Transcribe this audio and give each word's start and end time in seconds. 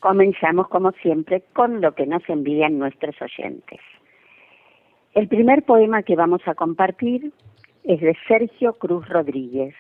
Comenzamos, 0.00 0.68
como 0.68 0.92
siempre, 1.02 1.42
con 1.52 1.80
lo 1.80 1.94
que 1.94 2.06
nos 2.06 2.22
envían 2.28 2.78
nuestros 2.78 3.16
oyentes. 3.20 3.80
El 5.14 5.26
primer 5.28 5.64
poema 5.64 6.02
que 6.04 6.14
vamos 6.14 6.42
a 6.46 6.54
compartir 6.54 7.32
es 7.84 8.00
de 8.00 8.16
Sergio 8.28 8.74
Cruz 8.74 9.08
Rodríguez, 9.08 9.74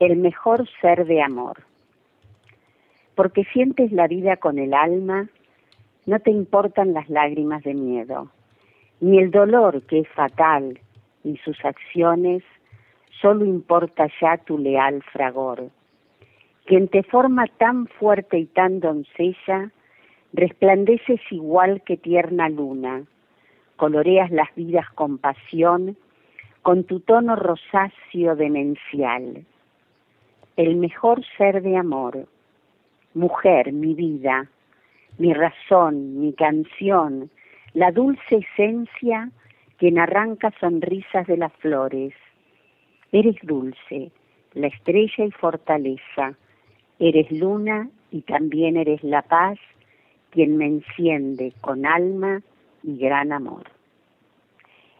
El 0.00 0.16
mejor 0.16 0.68
ser 0.80 1.06
de 1.06 1.22
amor 1.22 1.70
porque 3.20 3.44
sientes 3.52 3.92
la 3.92 4.06
vida 4.06 4.38
con 4.38 4.58
el 4.58 4.72
alma, 4.72 5.28
no 6.06 6.20
te 6.20 6.30
importan 6.30 6.94
las 6.94 7.10
lágrimas 7.10 7.62
de 7.64 7.74
miedo, 7.74 8.30
ni 8.98 9.18
el 9.18 9.30
dolor 9.30 9.82
que 9.82 9.98
es 9.98 10.08
fatal, 10.08 10.78
ni 11.22 11.36
sus 11.36 11.62
acciones, 11.62 12.42
solo 13.20 13.44
importa 13.44 14.08
ya 14.22 14.38
tu 14.38 14.56
leal 14.56 15.02
fragor. 15.12 15.68
Quien 16.64 16.88
te 16.88 17.02
forma 17.02 17.44
tan 17.58 17.88
fuerte 17.88 18.38
y 18.38 18.46
tan 18.46 18.80
doncella, 18.80 19.70
resplandeces 20.32 21.20
igual 21.30 21.82
que 21.82 21.98
tierna 21.98 22.48
luna, 22.48 23.02
coloreas 23.76 24.30
las 24.30 24.48
vidas 24.54 24.88
con 24.94 25.18
pasión, 25.18 25.94
con 26.62 26.84
tu 26.84 27.00
tono 27.00 27.36
rosáceo 27.36 28.34
demencial. 28.34 29.44
El 30.56 30.76
mejor 30.76 31.24
ser 31.36 31.62
de 31.62 31.76
amor, 31.76 32.26
mujer, 33.14 33.72
mi 33.72 33.94
vida, 33.94 34.48
mi 35.18 35.32
razón, 35.32 36.20
mi 36.20 36.32
canción, 36.32 37.30
la 37.72 37.92
dulce 37.92 38.36
esencia 38.36 39.30
quien 39.78 39.98
arranca 39.98 40.52
sonrisas 40.60 41.26
de 41.26 41.36
las 41.36 41.52
flores. 41.54 42.12
Eres 43.12 43.36
dulce, 43.42 44.10
la 44.52 44.66
estrella 44.66 45.24
y 45.24 45.30
fortaleza, 45.30 46.34
eres 46.98 47.30
luna 47.30 47.88
y 48.10 48.22
también 48.22 48.76
eres 48.76 49.02
la 49.02 49.22
paz, 49.22 49.58
quien 50.30 50.56
me 50.56 50.66
enciende 50.66 51.52
con 51.60 51.86
alma 51.86 52.42
y 52.82 52.98
gran 52.98 53.32
amor. 53.32 53.64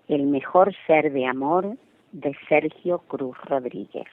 El 0.09 0.27
mejor 0.27 0.75
ser 0.87 1.13
de 1.13 1.27
amor 1.27 1.77
de 2.13 2.35
Sergio 2.49 2.99
Cruz 3.07 3.37
Rodríguez. 3.45 4.09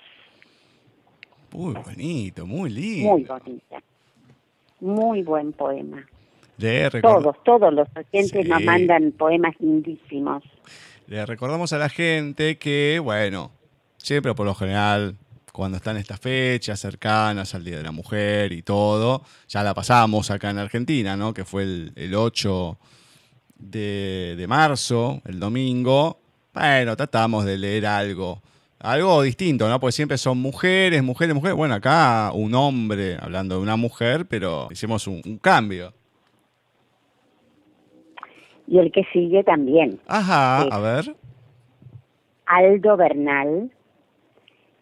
Muy 1.58 1.74
bonito, 1.74 2.46
muy 2.46 2.70
lindo. 2.70 3.10
Muy 3.14 3.24
bonito. 3.24 3.76
Muy 4.80 5.24
buen 5.24 5.54
poema. 5.54 6.06
Le 6.60 6.88
todos, 7.02 7.36
todos 7.44 7.74
los 7.74 7.88
oyentes 7.96 8.48
nos 8.48 8.64
mandan 8.64 9.12
poemas 9.14 9.56
lindísimos. 9.60 10.44
Le 11.08 11.26
recordamos 11.26 11.74
a 11.74 11.80
la 11.80 11.90
gente 11.90 12.60
que, 12.60 13.02
bueno, 13.04 13.50
siempre 13.98 14.36
por 14.36 14.46
lo 14.46 14.54
general, 14.54 15.16
cuando 15.52 15.78
están 15.78 15.98
estas 15.98 16.20
fechas 16.20 16.80
cercanas 16.80 17.56
al 17.56 17.64
Día 17.64 17.78
de 17.78 17.84
la 17.84 17.92
Mujer 17.92 18.52
y 18.52 18.62
todo, 18.62 19.24
ya 19.48 19.64
la 19.64 19.74
pasamos 19.74 20.30
acá 20.30 20.52
en 20.52 20.60
Argentina, 20.60 21.18
¿no? 21.18 21.34
Que 21.34 21.44
fue 21.44 21.64
el, 21.64 22.14
8 22.16 22.78
de, 23.58 24.36
de 24.38 24.48
marzo, 24.48 25.24
el 25.26 25.40
domingo. 25.40 26.20
Bueno, 26.54 26.96
tratamos 26.96 27.46
de 27.46 27.58
leer 27.58 27.88
algo 27.88 28.44
algo 28.80 29.22
distinto, 29.24 29.68
¿no? 29.68 29.80
Porque 29.80 29.94
siempre 29.94 30.18
son 30.18 30.38
mujeres, 30.40 31.04
mujeres, 31.04 31.34
mujeres. 31.34 31.58
Bueno, 31.58 31.76
acá 31.76 32.32
un 32.34 32.54
hombre 32.54 33.18
hablando 33.20 33.56
de 33.56 33.62
una 33.62 33.76
mujer, 33.76 34.26
pero 34.30 34.68
hicimos 34.72 35.08
un, 35.08 35.40
cambio. 35.42 35.94
Y 38.68 38.80
el 38.80 38.92
que 38.92 39.04
sigue 39.14 39.44
también. 39.44 40.00
Ajá, 40.08 40.62
a 40.62 40.80
ver. 40.80 41.16
Aldo 42.46 42.98
Bernal. 42.98 43.72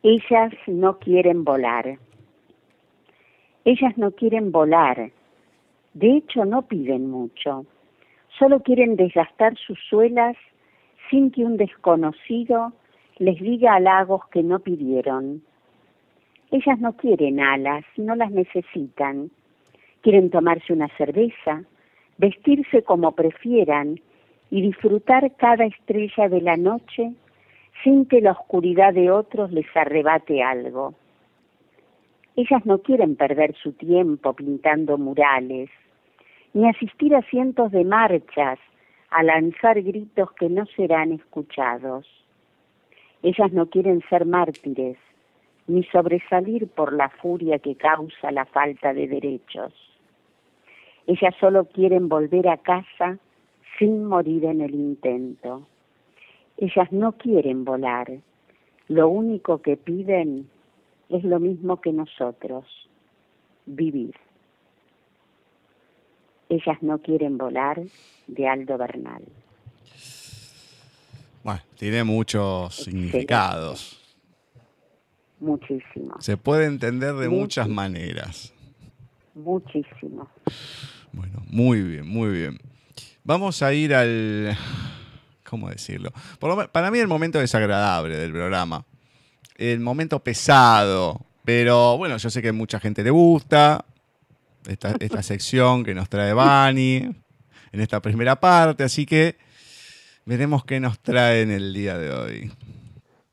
Ellas 0.03 0.53
no 0.67 0.99
quieren 0.99 1.43
volar. 1.43 1.97
Ellas 3.63 3.97
no 3.97 4.11
quieren 4.11 4.51
volar. 4.51 5.11
De 5.93 6.17
hecho, 6.17 6.45
no 6.45 6.63
piden 6.63 7.09
mucho. 7.09 7.65
Solo 8.37 8.61
quieren 8.61 8.95
desgastar 8.97 9.57
sus 9.57 9.79
suelas 9.89 10.35
sin 11.09 11.31
que 11.31 11.43
un 11.43 11.57
desconocido 11.57 12.73
les 13.17 13.39
diga 13.39 13.75
halagos 13.75 14.27
que 14.29 14.43
no 14.43 14.59
pidieron. 14.59 15.41
Ellas 16.51 16.79
no 16.79 16.93
quieren 16.97 17.39
alas, 17.39 17.85
no 17.97 18.15
las 18.15 18.31
necesitan. 18.31 19.31
Quieren 20.01 20.29
tomarse 20.29 20.73
una 20.73 20.89
cerveza, 20.97 21.63
vestirse 22.17 22.83
como 22.83 23.13
prefieran 23.13 23.99
y 24.51 24.61
disfrutar 24.61 25.35
cada 25.37 25.65
estrella 25.65 26.29
de 26.29 26.41
la 26.41 26.57
noche 26.57 27.13
sin 27.83 28.05
que 28.05 28.21
la 28.21 28.31
oscuridad 28.31 28.93
de 28.93 29.11
otros 29.11 29.51
les 29.51 29.65
arrebate 29.75 30.43
algo. 30.43 30.93
Ellas 32.35 32.65
no 32.65 32.79
quieren 32.79 33.15
perder 33.15 33.55
su 33.55 33.71
tiempo 33.73 34.33
pintando 34.33 34.97
murales, 34.97 35.69
ni 36.53 36.67
asistir 36.67 37.15
a 37.15 37.21
cientos 37.23 37.71
de 37.71 37.85
marchas 37.85 38.59
a 39.09 39.23
lanzar 39.23 39.81
gritos 39.81 40.31
que 40.33 40.49
no 40.49 40.65
serán 40.75 41.13
escuchados. 41.13 42.24
Ellas 43.23 43.51
no 43.51 43.67
quieren 43.67 44.01
ser 44.09 44.25
mártires, 44.25 44.97
ni 45.67 45.83
sobresalir 45.85 46.67
por 46.67 46.93
la 46.93 47.09
furia 47.09 47.59
que 47.59 47.75
causa 47.75 48.31
la 48.31 48.45
falta 48.45 48.93
de 48.93 49.07
derechos. 49.07 49.73
Ellas 51.07 51.35
solo 51.39 51.65
quieren 51.65 52.09
volver 52.09 52.47
a 52.47 52.57
casa 52.57 53.17
sin 53.77 54.05
morir 54.05 54.45
en 54.45 54.61
el 54.61 54.73
intento. 54.73 55.67
Ellas 56.57 56.91
no 56.91 57.13
quieren 57.13 57.65
volar. 57.65 58.11
Lo 58.87 59.09
único 59.09 59.61
que 59.61 59.77
piden 59.77 60.49
es 61.09 61.23
lo 61.23 61.39
mismo 61.39 61.81
que 61.81 61.91
nosotros, 61.91 62.65
vivir. 63.65 64.15
Ellas 66.49 66.81
no 66.81 66.99
quieren 66.99 67.37
volar 67.37 67.81
de 68.27 68.47
Aldo 68.47 68.77
Bernal. 68.77 69.23
Bueno, 71.45 71.61
tiene 71.77 72.03
muchos 72.03 72.73
significados. 72.75 74.01
Muchísimo. 75.39 76.15
Se 76.17 76.37
puede 76.37 76.65
entender 76.65 77.13
de 77.13 77.29
muchas 77.29 77.69
maneras. 77.69 78.51
Muchísimo. 79.35 80.27
Bueno, 81.11 81.43
muy 81.45 81.83
bien, 81.83 82.07
muy 82.07 82.31
bien. 82.31 82.57
Vamos 83.23 83.61
a 83.61 83.71
ir 83.75 83.93
al... 83.93 84.57
¿Cómo 85.47 85.69
decirlo? 85.69 86.11
para 86.71 86.89
mí 86.89 86.97
el 86.97 87.07
momento 87.07 87.37
desagradable 87.37 88.17
del 88.17 88.31
programa. 88.31 88.83
El 89.55 89.81
momento 89.81 90.23
pesado. 90.23 91.27
Pero 91.43 91.95
bueno, 91.99 92.17
yo 92.17 92.31
sé 92.31 92.41
que 92.41 92.49
a 92.49 92.53
mucha 92.53 92.79
gente 92.79 93.03
le 93.03 93.11
gusta 93.11 93.85
esta, 94.67 94.95
esta 94.99 95.21
sección 95.21 95.83
que 95.83 95.93
nos 95.93 96.09
trae 96.09 96.33
Bani 96.33 96.95
en 97.71 97.81
esta 97.81 98.01
primera 98.01 98.39
parte. 98.39 98.83
Así 98.83 99.05
que 99.05 99.44
Veremos 100.27 100.65
qué 100.65 100.79
nos 100.79 100.99
trae 100.99 101.43
en 101.43 101.51
el 101.51 101.71
día 101.71 101.99
de 101.99 102.11
hoy. 102.11 102.51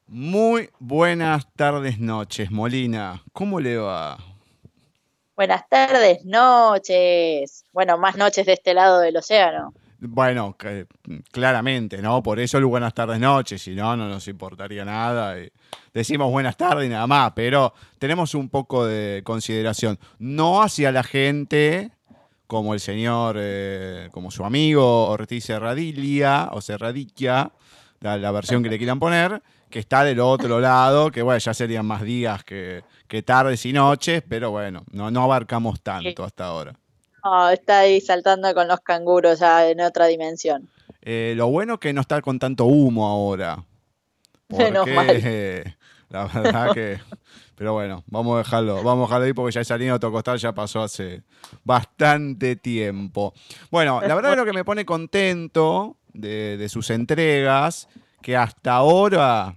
Muy 0.08 0.68
buenas 0.78 1.50
tardes, 1.54 1.98
noches, 1.98 2.50
Molina. 2.50 3.22
¿Cómo 3.32 3.60
le 3.60 3.78
va? 3.78 4.18
Buenas 5.34 5.66
tardes, 5.70 6.22
noches. 6.26 7.64
Bueno, 7.72 7.96
más 7.96 8.16
noches 8.18 8.44
de 8.44 8.52
este 8.52 8.74
lado 8.74 9.00
del 9.00 9.16
océano. 9.16 9.72
Bueno, 10.00 10.54
claramente, 11.30 12.02
¿no? 12.02 12.22
Por 12.22 12.38
eso 12.38 12.58
el 12.58 12.66
buenas 12.66 12.92
tardes, 12.92 13.18
noches, 13.18 13.62
si 13.62 13.74
no, 13.74 13.96
no 13.96 14.06
nos 14.06 14.28
importaría 14.28 14.84
nada. 14.84 15.36
Decimos 15.94 16.30
buenas 16.30 16.58
tardes 16.58 16.84
y 16.84 16.90
nada 16.90 17.06
más, 17.06 17.32
pero 17.34 17.72
tenemos 17.98 18.34
un 18.34 18.50
poco 18.50 18.84
de 18.84 19.22
consideración, 19.24 19.98
no 20.18 20.60
hacia 20.60 20.92
la 20.92 21.04
gente 21.04 21.92
como 22.52 22.74
el 22.74 22.80
señor, 22.80 23.36
eh, 23.38 24.10
como 24.12 24.30
su 24.30 24.44
amigo 24.44 25.06
Ortiz 25.08 25.46
Serradilla 25.46 26.50
o 26.52 26.60
Serradiquia, 26.60 27.50
la, 28.00 28.30
versión 28.30 28.62
que 28.62 28.68
le 28.68 28.76
quieran 28.76 28.98
poner, 28.98 29.42
que 29.70 29.78
está 29.78 30.04
del 30.04 30.20
otro 30.20 30.60
lado, 30.60 31.10
que 31.10 31.22
bueno, 31.22 31.38
ya 31.38 31.54
serían 31.54 31.86
más 31.86 32.02
días 32.02 32.44
que, 32.44 32.84
tardes 33.24 33.64
y 33.64 33.72
noches, 33.72 34.22
pero 34.28 34.50
bueno, 34.50 34.84
no, 34.92 35.10
no 35.10 35.22
abarcamos 35.22 35.80
tanto 35.80 36.24
hasta 36.24 36.44
ahora. 36.44 36.74
está 37.54 37.78
ahí 37.78 38.02
saltando 38.02 38.52
con 38.52 38.68
los 38.68 38.80
canguros 38.80 39.38
ya 39.38 39.66
en 39.66 39.80
otra 39.80 40.04
dimensión. 40.04 40.68
Eh, 41.00 41.32
lo 41.34 41.46
bueno 41.48 41.74
es 41.74 41.80
que 41.80 41.94
no 41.94 42.02
está 42.02 42.20
con 42.20 42.38
tanto 42.38 42.66
humo 42.66 43.08
ahora. 43.08 43.64
Porque 44.46 45.74
La 46.10 46.26
verdad 46.26 46.74
que. 46.74 47.00
Pero 47.62 47.74
bueno, 47.74 48.02
vamos 48.08 48.34
a 48.34 48.38
dejarlo, 48.38 48.82
vamos 48.82 49.04
a 49.04 49.06
dejarlo 49.06 49.26
ahí 49.26 49.32
porque 49.34 49.52
ya 49.52 49.60
esa 49.60 49.76
línea 49.76 49.92
de 49.92 49.94
autocostal 49.94 50.36
ya 50.36 50.52
pasó 50.52 50.82
hace 50.82 51.22
bastante 51.62 52.56
tiempo. 52.56 53.34
Bueno, 53.70 54.00
la 54.00 54.16
verdad 54.16 54.36
lo 54.36 54.44
que 54.44 54.52
me 54.52 54.64
pone 54.64 54.84
contento 54.84 55.96
de, 56.12 56.66
sus 56.68 56.90
entregas, 56.90 57.88
que 58.20 58.36
hasta 58.36 58.72
ahora 58.72 59.56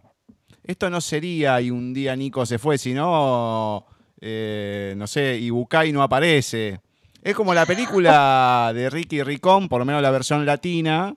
esto 0.63 0.87
no 0.91 1.01
sería 1.01 1.59
y 1.61 1.71
un 1.71 1.95
día 1.95 2.15
Nico 2.15 2.45
se 2.45 2.59
fue, 2.59 2.77
sino, 2.77 3.87
eh, 4.21 4.93
no 4.95 5.07
sé, 5.07 5.39
y 5.39 5.51
no 5.91 6.03
aparece. 6.03 6.81
Es 7.23 7.33
como 7.33 7.55
la 7.55 7.65
película 7.65 8.71
de 8.71 8.87
Ricky 8.91 9.23
Ricón, 9.23 9.67
por 9.67 9.79
lo 9.79 9.85
menos 9.85 10.03
la 10.03 10.11
versión 10.11 10.45
latina. 10.45 11.15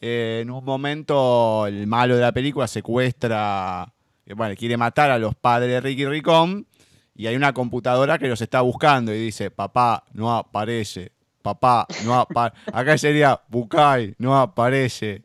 Eh, 0.00 0.38
en 0.42 0.52
un 0.52 0.64
momento 0.64 1.66
el 1.66 1.88
malo 1.88 2.14
de 2.14 2.20
la 2.20 2.30
película 2.30 2.68
secuestra, 2.68 3.92
bueno, 4.34 4.54
quiere 4.56 4.76
matar 4.76 5.10
a 5.10 5.18
los 5.18 5.34
padres 5.34 5.70
de 5.70 5.80
Ricky 5.80 6.06
Ricón 6.06 6.66
y 7.14 7.26
hay 7.26 7.36
una 7.36 7.52
computadora 7.52 8.18
que 8.18 8.28
los 8.28 8.40
está 8.40 8.60
buscando 8.62 9.14
y 9.14 9.18
dice, 9.18 9.50
papá, 9.50 10.04
no 10.12 10.34
aparece, 10.34 11.12
papá, 11.42 11.86
no 12.04 12.14
aparece. 12.14 12.56
Acá 12.72 12.96
sería, 12.96 13.40
Bucay, 13.48 14.14
no 14.18 14.38
aparece. 14.38 15.22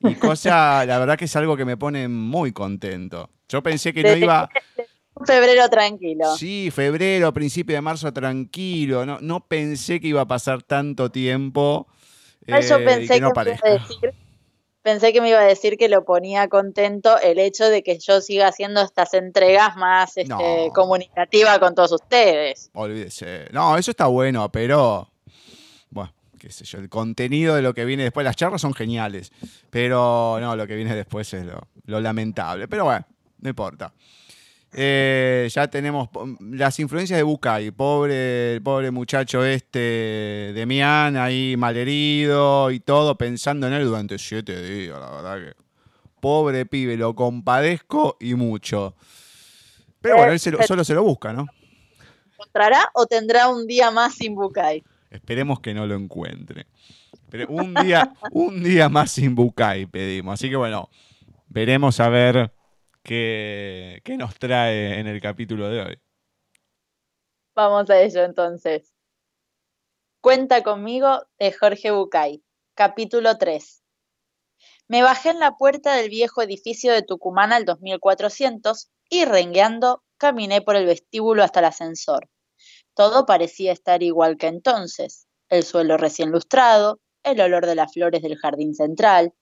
Y 0.00 0.14
cosa, 0.14 0.84
la 0.84 0.98
verdad 0.98 1.16
que 1.16 1.26
es 1.26 1.36
algo 1.36 1.56
que 1.56 1.64
me 1.64 1.76
pone 1.76 2.08
muy 2.08 2.52
contento. 2.52 3.30
Yo 3.48 3.62
pensé 3.62 3.92
que 3.92 4.02
no 4.02 4.16
iba... 4.16 4.48
Febrero 5.26 5.68
tranquilo. 5.68 6.36
Sí, 6.36 6.70
febrero, 6.70 7.32
principio 7.34 7.76
de 7.76 7.82
marzo 7.82 8.12
tranquilo. 8.12 9.04
No, 9.04 9.18
no 9.20 9.46
pensé 9.46 10.00
que 10.00 10.08
iba 10.08 10.22
a 10.22 10.26
pasar 10.26 10.62
tanto 10.62 11.10
tiempo. 11.10 11.86
yo 12.46 12.56
eh, 12.56 12.84
pensé 12.84 13.14
que, 13.14 13.20
no 13.20 13.30
me 13.34 13.42
iba 13.42 13.60
a 13.62 13.70
decir, 13.70 14.14
pensé 14.82 15.12
que 15.12 15.20
me 15.20 15.28
iba 15.28 15.40
a 15.40 15.44
decir 15.44 15.76
que 15.76 15.88
lo 15.88 16.04
ponía 16.04 16.48
contento 16.48 17.18
el 17.18 17.38
hecho 17.38 17.68
de 17.68 17.82
que 17.82 17.98
yo 17.98 18.20
siga 18.20 18.48
haciendo 18.48 18.82
estas 18.82 19.14
entregas 19.14 19.76
más 19.76 20.16
este, 20.16 20.70
comunicativas 20.74 21.58
con 21.58 21.74
todos 21.74 21.92
ustedes. 21.92 22.70
Olvídese. 22.74 23.46
No, 23.52 23.76
eso 23.78 23.90
está 23.90 24.06
bueno, 24.06 24.50
pero 24.50 25.12
qué 26.42 26.50
sé 26.50 26.64
yo, 26.64 26.78
el 26.78 26.88
contenido 26.88 27.54
de 27.54 27.62
lo 27.62 27.72
que 27.72 27.84
viene 27.84 28.02
después. 28.02 28.24
Las 28.24 28.34
charlas 28.34 28.60
son 28.60 28.74
geniales, 28.74 29.30
pero 29.70 30.38
no, 30.40 30.56
lo 30.56 30.66
que 30.66 30.74
viene 30.74 30.92
después 30.96 31.32
es 31.34 31.46
lo, 31.46 32.00
lamentable. 32.00 32.66
Pero 32.66 32.84
bueno, 32.84 33.06
no 33.38 33.48
importa. 33.48 33.92
Eh, 34.74 35.48
ya 35.52 35.68
tenemos 35.68 36.08
las 36.40 36.78
influencias 36.78 37.18
de 37.18 37.22
Bucay, 37.22 37.70
pobre, 37.72 38.58
pobre 38.62 38.90
muchacho 38.90 39.44
este 39.44 39.78
de 40.54 40.64
Mian, 40.66 41.16
ahí 41.18 41.56
malherido 41.58 42.70
y 42.70 42.80
todo, 42.80 43.18
pensando 43.18 43.66
en 43.66 43.74
él 43.74 43.84
durante 43.84 44.18
siete 44.18 44.62
días, 44.62 44.98
la 44.98 45.10
verdad 45.10 45.38
que. 45.38 45.62
Pobre 46.20 46.66
pibe, 46.66 46.96
lo 46.96 47.14
compadezco 47.16 48.16
y 48.20 48.34
mucho. 48.34 48.94
Pero 50.00 50.16
bueno, 50.16 50.32
él 50.32 50.38
solo 50.38 50.84
se 50.84 50.94
lo 50.94 51.02
busca, 51.02 51.32
¿no? 51.32 51.46
¿Encontrará 52.32 52.90
o 52.94 53.06
tendrá 53.06 53.48
un 53.48 53.66
día 53.66 53.90
más 53.90 54.14
sin 54.14 54.36
Bucay? 54.36 54.84
Esperemos 55.10 55.58
que 55.58 55.74
no 55.74 55.84
lo 55.84 55.96
encuentre. 55.96 56.66
Pero 57.28 57.48
un 57.48 57.74
día, 57.74 58.14
un 58.30 58.62
día 58.62 58.88
más 58.88 59.10
sin 59.10 59.34
Bucay 59.34 59.86
pedimos. 59.86 60.34
Así 60.34 60.48
que 60.48 60.56
bueno, 60.56 60.88
veremos 61.48 61.98
a 61.98 62.08
ver 62.08 62.52
qué, 63.02 64.00
qué 64.04 64.16
nos 64.16 64.38
trae 64.38 64.98
en 64.98 65.06
el 65.06 65.20
capítulo 65.20 65.68
de 65.68 65.80
hoy. 65.80 66.02
Vamos 67.54 67.90
a 67.90 68.00
ello 68.00 68.24
entonces. 68.24 68.92
Cuenta 70.20 70.62
conmigo 70.62 71.26
de 71.38 71.52
Jorge 71.52 71.90
Bucay, 71.90 72.42
capítulo 72.74 73.36
3. 73.38 73.82
Me 74.88 75.02
bajé 75.02 75.30
en 75.30 75.40
la 75.40 75.56
puerta 75.56 75.94
del 75.94 76.08
viejo 76.10 76.42
edificio 76.42 76.92
de 76.92 77.02
Tucumán 77.02 77.52
al 77.52 77.64
2400 77.64 78.90
y 79.10 79.24
rengueando 79.24 80.02
caminé 80.16 80.62
por 80.62 80.76
el 80.76 80.86
vestíbulo 80.86 81.42
hasta 81.42 81.60
el 81.60 81.66
ascensor. 81.66 82.28
Todo 82.94 83.26
parecía 83.26 83.72
estar 83.72 84.02
igual 84.02 84.36
que 84.36 84.46
entonces. 84.46 85.26
El 85.48 85.64
suelo 85.64 85.96
recién 85.96 86.30
lustrado, 86.30 87.00
el 87.22 87.40
olor 87.40 87.66
de 87.66 87.74
las 87.74 87.92
flores 87.92 88.22
del 88.22 88.36
jardín 88.36 88.74
central, 88.74 89.34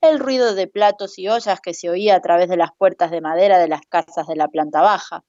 el 0.00 0.18
ruido 0.18 0.54
de 0.54 0.66
platos 0.66 1.18
y 1.18 1.28
ollas 1.28 1.60
que 1.60 1.74
se 1.74 1.90
oía 1.90 2.16
a 2.16 2.20
través 2.20 2.48
de 2.48 2.56
las 2.56 2.70
puertas 2.76 3.10
de 3.10 3.20
madera 3.20 3.58
de 3.58 3.68
las 3.68 3.82
casas 3.88 4.26
de 4.26 4.36
la 4.36 4.48
planta 4.48 4.82
baja. 4.82 5.24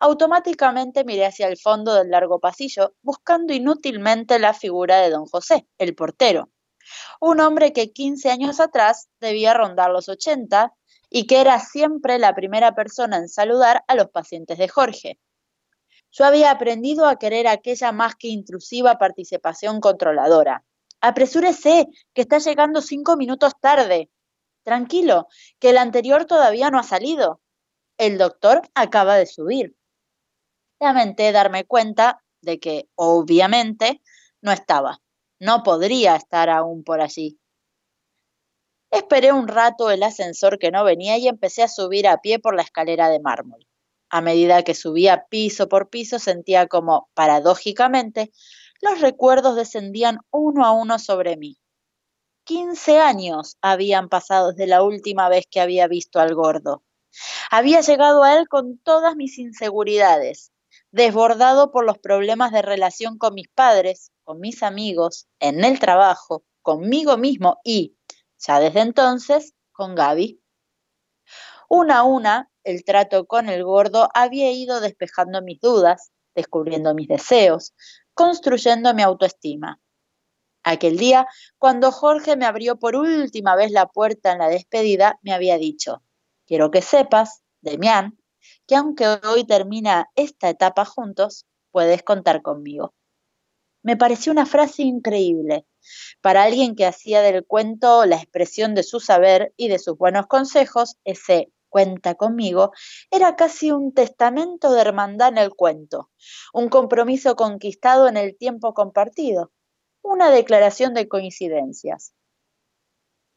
Automáticamente 0.00 1.04
miré 1.04 1.26
hacia 1.26 1.48
el 1.48 1.56
fondo 1.56 1.94
del 1.94 2.10
largo 2.10 2.40
pasillo, 2.40 2.94
buscando 3.02 3.52
inútilmente 3.52 4.38
la 4.38 4.52
figura 4.52 4.98
de 4.98 5.10
don 5.10 5.26
José, 5.26 5.66
el 5.78 5.94
portero, 5.94 6.50
un 7.20 7.40
hombre 7.40 7.72
que 7.72 7.92
15 7.92 8.30
años 8.30 8.60
atrás 8.60 9.08
debía 9.20 9.54
rondar 9.54 9.90
los 9.90 10.08
80 10.08 10.72
y 11.08 11.26
que 11.26 11.40
era 11.40 11.58
siempre 11.60 12.18
la 12.18 12.34
primera 12.34 12.74
persona 12.74 13.16
en 13.16 13.28
saludar 13.28 13.84
a 13.88 13.94
los 13.94 14.10
pacientes 14.10 14.58
de 14.58 14.68
Jorge. 14.68 15.18
Yo 16.10 16.24
había 16.24 16.50
aprendido 16.50 17.06
a 17.06 17.18
querer 17.18 17.46
aquella 17.46 17.92
más 17.92 18.14
que 18.16 18.28
intrusiva 18.28 18.98
participación 18.98 19.80
controladora. 19.80 20.64
Apresúrese, 21.06 21.86
que 22.14 22.22
está 22.22 22.38
llegando 22.38 22.82
cinco 22.82 23.16
minutos 23.16 23.52
tarde. 23.60 24.10
Tranquilo, 24.64 25.28
que 25.60 25.70
el 25.70 25.78
anterior 25.78 26.24
todavía 26.24 26.68
no 26.68 26.80
ha 26.80 26.82
salido. 26.82 27.40
El 27.96 28.18
doctor 28.18 28.62
acaba 28.74 29.14
de 29.14 29.26
subir. 29.26 29.76
Lamenté 30.80 31.30
darme 31.30 31.64
cuenta 31.64 32.24
de 32.40 32.58
que, 32.58 32.88
obviamente, 32.96 34.02
no 34.40 34.50
estaba. 34.50 35.00
No 35.38 35.62
podría 35.62 36.16
estar 36.16 36.50
aún 36.50 36.82
por 36.82 37.00
allí. 37.00 37.38
Esperé 38.90 39.30
un 39.30 39.46
rato 39.46 39.92
el 39.92 40.02
ascensor 40.02 40.58
que 40.58 40.72
no 40.72 40.82
venía 40.82 41.18
y 41.18 41.28
empecé 41.28 41.62
a 41.62 41.68
subir 41.68 42.08
a 42.08 42.20
pie 42.20 42.40
por 42.40 42.56
la 42.56 42.62
escalera 42.62 43.10
de 43.10 43.20
mármol. 43.20 43.64
A 44.10 44.20
medida 44.22 44.64
que 44.64 44.74
subía 44.74 45.26
piso 45.28 45.68
por 45.68 45.88
piso, 45.88 46.18
sentía 46.18 46.66
como, 46.66 47.08
paradójicamente, 47.14 48.32
los 48.80 49.00
recuerdos 49.00 49.56
descendían 49.56 50.18
uno 50.30 50.64
a 50.64 50.72
uno 50.72 50.98
sobre 50.98 51.36
mí. 51.36 51.58
Quince 52.44 53.00
años 53.00 53.56
habían 53.60 54.08
pasado 54.08 54.52
desde 54.52 54.68
la 54.68 54.82
última 54.82 55.28
vez 55.28 55.46
que 55.50 55.60
había 55.60 55.88
visto 55.88 56.20
al 56.20 56.34
gordo. 56.34 56.82
Había 57.50 57.80
llegado 57.80 58.22
a 58.22 58.36
él 58.38 58.48
con 58.48 58.78
todas 58.78 59.16
mis 59.16 59.38
inseguridades, 59.38 60.52
desbordado 60.90 61.72
por 61.72 61.84
los 61.84 61.98
problemas 61.98 62.52
de 62.52 62.62
relación 62.62 63.18
con 63.18 63.34
mis 63.34 63.48
padres, 63.48 64.12
con 64.24 64.38
mis 64.40 64.62
amigos, 64.62 65.26
en 65.40 65.64
el 65.64 65.80
trabajo, 65.80 66.44
conmigo 66.62 67.16
mismo 67.16 67.58
y, 67.64 67.96
ya 68.38 68.60
desde 68.60 68.80
entonces, 68.80 69.54
con 69.72 69.94
Gaby. 69.94 70.40
Una 71.68 71.98
a 71.98 72.02
una 72.04 72.50
el 72.64 72.84
trato 72.84 73.26
con 73.26 73.48
el 73.48 73.64
gordo 73.64 74.08
había 74.14 74.50
ido 74.50 74.80
despejando 74.80 75.42
mis 75.42 75.60
dudas, 75.60 76.10
descubriendo 76.34 76.94
mis 76.94 77.08
deseos, 77.08 77.74
construyendo 78.16 78.94
mi 78.94 79.02
autoestima. 79.02 79.78
Aquel 80.64 80.96
día, 80.96 81.28
cuando 81.58 81.92
Jorge 81.92 82.34
me 82.36 82.46
abrió 82.46 82.76
por 82.76 82.96
última 82.96 83.54
vez 83.54 83.70
la 83.70 83.86
puerta 83.86 84.32
en 84.32 84.38
la 84.38 84.48
despedida, 84.48 85.20
me 85.22 85.32
había 85.32 85.58
dicho, 85.58 86.02
quiero 86.46 86.70
que 86.70 86.80
sepas, 86.80 87.42
Demián, 87.60 88.18
que 88.66 88.74
aunque 88.74 89.06
hoy 89.06 89.44
termina 89.44 90.10
esta 90.16 90.48
etapa 90.48 90.86
juntos, 90.86 91.44
puedes 91.70 92.02
contar 92.02 92.40
conmigo. 92.40 92.94
Me 93.82 93.98
pareció 93.98 94.32
una 94.32 94.46
frase 94.46 94.82
increíble. 94.82 95.66
Para 96.22 96.44
alguien 96.44 96.74
que 96.74 96.86
hacía 96.86 97.20
del 97.20 97.44
cuento 97.44 98.06
la 98.06 98.16
expresión 98.16 98.74
de 98.74 98.82
su 98.82 98.98
saber 98.98 99.52
y 99.58 99.68
de 99.68 99.78
sus 99.78 99.98
buenos 99.98 100.26
consejos, 100.26 100.96
ese 101.04 101.52
cuenta 101.76 102.14
conmigo, 102.14 102.72
era 103.10 103.36
casi 103.36 103.70
un 103.70 103.92
testamento 103.92 104.72
de 104.72 104.80
hermandad 104.80 105.28
en 105.28 105.36
el 105.36 105.50
cuento, 105.50 106.10
un 106.54 106.70
compromiso 106.70 107.36
conquistado 107.36 108.08
en 108.08 108.16
el 108.16 108.34
tiempo 108.38 108.72
compartido, 108.72 109.52
una 110.00 110.30
declaración 110.30 110.94
de 110.94 111.06
coincidencias. 111.06 112.14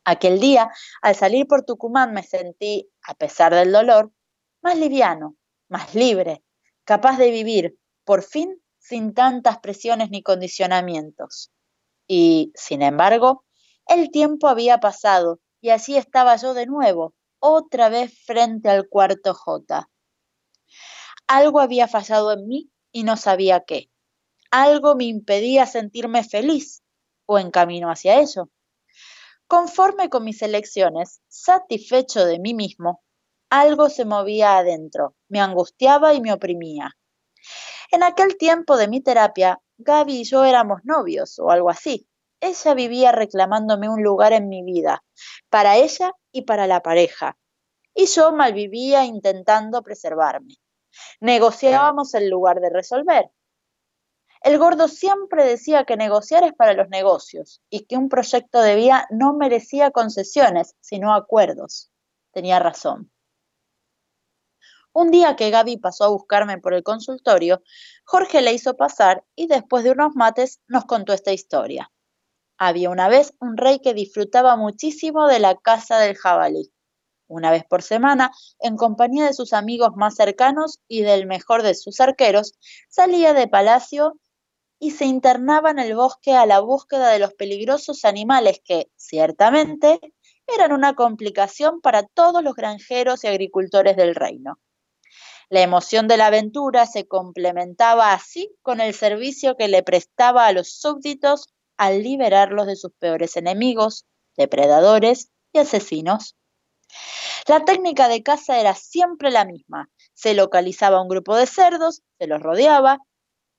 Aquel 0.05 0.39
día, 0.39 0.71
al 1.01 1.15
salir 1.15 1.47
por 1.47 1.65
Tucumán, 1.65 2.13
me 2.13 2.23
sentí, 2.23 2.89
a 3.03 3.13
pesar 3.13 3.53
del 3.53 3.73
dolor, 3.73 4.13
más 4.61 4.77
liviano, 4.77 5.35
más 5.67 5.93
libre, 5.93 6.41
capaz 6.85 7.17
de 7.17 7.31
vivir, 7.31 7.77
por 8.05 8.23
fin, 8.23 8.57
sin 8.77 9.13
tantas 9.13 9.59
presiones 9.59 10.11
ni 10.11 10.23
condicionamientos. 10.23 11.51
Y, 12.07 12.53
sin 12.55 12.83
embargo, 12.83 13.43
el 13.85 14.11
tiempo 14.11 14.47
había 14.47 14.77
pasado 14.77 15.41
y 15.59 15.71
así 15.71 15.97
estaba 15.97 16.37
yo 16.37 16.53
de 16.53 16.67
nuevo, 16.67 17.13
otra 17.39 17.89
vez 17.89 18.13
frente 18.25 18.69
al 18.69 18.87
cuarto 18.87 19.33
J. 19.33 19.89
Algo 21.27 21.59
había 21.59 21.87
fallado 21.87 22.33
en 22.33 22.47
mí 22.47 22.71
y 22.91 23.03
no 23.03 23.17
sabía 23.17 23.63
qué. 23.65 23.89
Algo 24.51 24.95
me 24.95 25.05
impedía 25.05 25.65
sentirme 25.65 26.23
feliz 26.23 26.83
o 27.25 27.37
en 27.37 27.51
camino 27.51 27.91
hacia 27.91 28.19
ello. 28.19 28.49
Conforme 29.47 30.09
con 30.09 30.23
mis 30.23 30.41
elecciones, 30.41 31.21
satisfecho 31.27 32.25
de 32.25 32.39
mí 32.39 32.53
mismo, 32.53 33.03
algo 33.49 33.89
se 33.89 34.05
movía 34.05 34.57
adentro, 34.57 35.15
me 35.27 35.39
angustiaba 35.39 36.13
y 36.13 36.21
me 36.21 36.33
oprimía. 36.33 36.95
En 37.91 38.03
aquel 38.03 38.37
tiempo 38.37 38.77
de 38.77 38.87
mi 38.87 39.01
terapia, 39.01 39.59
Gaby 39.79 40.21
y 40.21 40.23
yo 40.23 40.43
éramos 40.43 40.81
novios 40.83 41.39
o 41.39 41.49
algo 41.49 41.69
así. 41.69 42.07
Ella 42.41 42.73
vivía 42.73 43.11
reclamándome 43.11 43.89
un 43.89 44.03
lugar 44.03 44.33
en 44.33 44.47
mi 44.49 44.63
vida, 44.63 45.03
para 45.49 45.77
ella 45.77 46.13
y 46.31 46.43
para 46.43 46.67
la 46.67 46.81
pareja. 46.81 47.37
y 47.95 48.05
yo 48.05 48.31
malvivía 48.31 49.03
intentando 49.03 49.81
preservarme. 49.81 50.55
Negociábamos 51.19 52.13
en 52.13 52.29
lugar 52.29 52.61
de 52.61 52.69
resolver. 52.69 53.29
El 54.41 54.57
gordo 54.57 54.87
siempre 54.87 55.43
decía 55.43 55.83
que 55.83 55.97
negociar 55.97 56.45
es 56.45 56.53
para 56.53 56.73
los 56.73 56.87
negocios 56.87 57.61
y 57.69 57.85
que 57.85 57.97
un 57.97 58.07
proyecto 58.07 58.61
de 58.61 58.75
vía 58.75 59.05
no 59.09 59.33
merecía 59.33 59.91
concesiones, 59.91 60.75
sino 60.79 61.13
acuerdos. 61.13 61.91
Tenía 62.31 62.59
razón. 62.59 63.11
Un 64.93 65.11
día 65.11 65.35
que 65.35 65.49
Gaby 65.49 65.77
pasó 65.77 66.05
a 66.05 66.09
buscarme 66.09 66.57
por 66.57 66.73
el 66.73 66.83
consultorio, 66.83 67.61
Jorge 68.05 68.41
le 68.41 68.53
hizo 68.53 68.77
pasar 68.77 69.25
y 69.35 69.47
después 69.47 69.83
de 69.83 69.91
unos 69.91 70.15
mates 70.15 70.61
nos 70.67 70.85
contó 70.85 71.11
esta 71.11 71.33
historia. 71.33 71.91
Había 72.61 72.89
una 72.89 73.07
vez 73.07 73.33
un 73.39 73.55
rey 73.55 73.79
que 73.79 73.93
disfrutaba 73.93 74.57
muchísimo 74.57 75.27
de 75.27 75.39
la 75.39 75.55
caza 75.55 75.97
del 75.97 76.17
jabalí. 76.17 76.73
Una 77.27 77.51
vez 77.51 77.63
por 77.63 77.81
semana, 77.81 78.31
en 78.59 78.75
compañía 78.75 79.25
de 79.25 79.33
sus 79.33 79.53
amigos 79.53 79.91
más 79.95 80.15
cercanos 80.15 80.81
y 80.89 81.03
del 81.03 81.25
mejor 81.25 81.63
de 81.63 81.73
sus 81.73 82.01
arqueros, 82.01 82.51
salía 82.89 83.33
de 83.33 83.47
palacio 83.47 84.19
y 84.77 84.91
se 84.91 85.05
internaba 85.05 85.71
en 85.71 85.79
el 85.79 85.95
bosque 85.95 86.33
a 86.33 86.45
la 86.45 86.59
búsqueda 86.59 87.11
de 87.11 87.19
los 87.19 87.33
peligrosos 87.33 88.03
animales 88.03 88.59
que, 88.61 88.91
ciertamente, 88.97 90.01
eran 90.45 90.73
una 90.73 90.95
complicación 90.95 91.79
para 91.79 92.03
todos 92.03 92.43
los 92.43 92.55
granjeros 92.55 93.23
y 93.23 93.27
agricultores 93.27 93.95
del 93.95 94.15
reino. 94.15 94.59
La 95.49 95.61
emoción 95.61 96.09
de 96.09 96.17
la 96.17 96.27
aventura 96.27 96.85
se 96.87 97.07
complementaba 97.07 98.11
así 98.11 98.53
con 98.61 98.81
el 98.81 98.93
servicio 98.93 99.55
que 99.55 99.69
le 99.69 99.81
prestaba 99.81 100.45
a 100.45 100.51
los 100.51 100.73
súbditos 100.73 101.47
al 101.79 102.03
liberarlos 102.03 102.67
de 102.67 102.75
sus 102.75 102.91
peores 102.99 103.37
enemigos, 103.37 104.05
depredadores 104.35 105.31
y 105.53 105.59
asesinos. 105.59 106.35
La 107.47 107.63
técnica 107.63 108.09
de 108.09 108.21
caza 108.21 108.59
era 108.59 108.75
siempre 108.75 109.31
la 109.31 109.45
misma. 109.45 109.89
Se 110.13 110.33
localizaba 110.33 111.01
un 111.01 111.07
grupo 111.07 111.37
de 111.37 111.47
cerdos, 111.47 112.01
se 112.19 112.27
los 112.27 112.41
rodeaba 112.41 112.99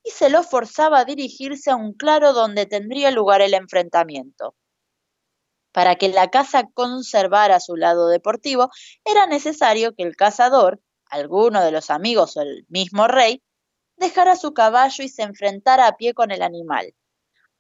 y 0.05 0.11
se 0.11 0.29
los 0.29 0.47
forzaba 0.47 0.99
a 0.99 1.05
dirigirse 1.07 1.71
a 1.71 1.77
un 1.77 1.95
claro 1.95 2.35
donde 2.35 2.67
tendría 2.67 3.11
lugar 3.11 3.41
el 3.41 3.55
enfrentamiento. 3.55 4.55
Para 5.73 5.97
que 5.97 6.11
la 6.11 6.29
caza 6.29 6.65
conservara 6.75 7.59
su 7.59 7.77
lado 7.77 8.09
deportivo, 8.09 8.69
era 9.03 9.27
necesario 9.27 9.95
que 9.95 10.03
el 10.03 10.15
cazador, 10.15 10.83
alguno 11.07 11.65
de 11.65 11.71
los 11.73 11.89
amigos 11.89 12.37
o 12.37 12.43
el 12.43 12.67
mismo 12.69 13.09
rey, 13.09 13.43
dejara 13.97 14.37
su 14.37 14.53
caballo 14.53 15.03
y 15.05 15.09
se 15.09 15.23
enfrentara 15.23 15.87
a 15.87 15.97
pie 15.97 16.13
con 16.13 16.31
el 16.33 16.43
animal, 16.43 16.93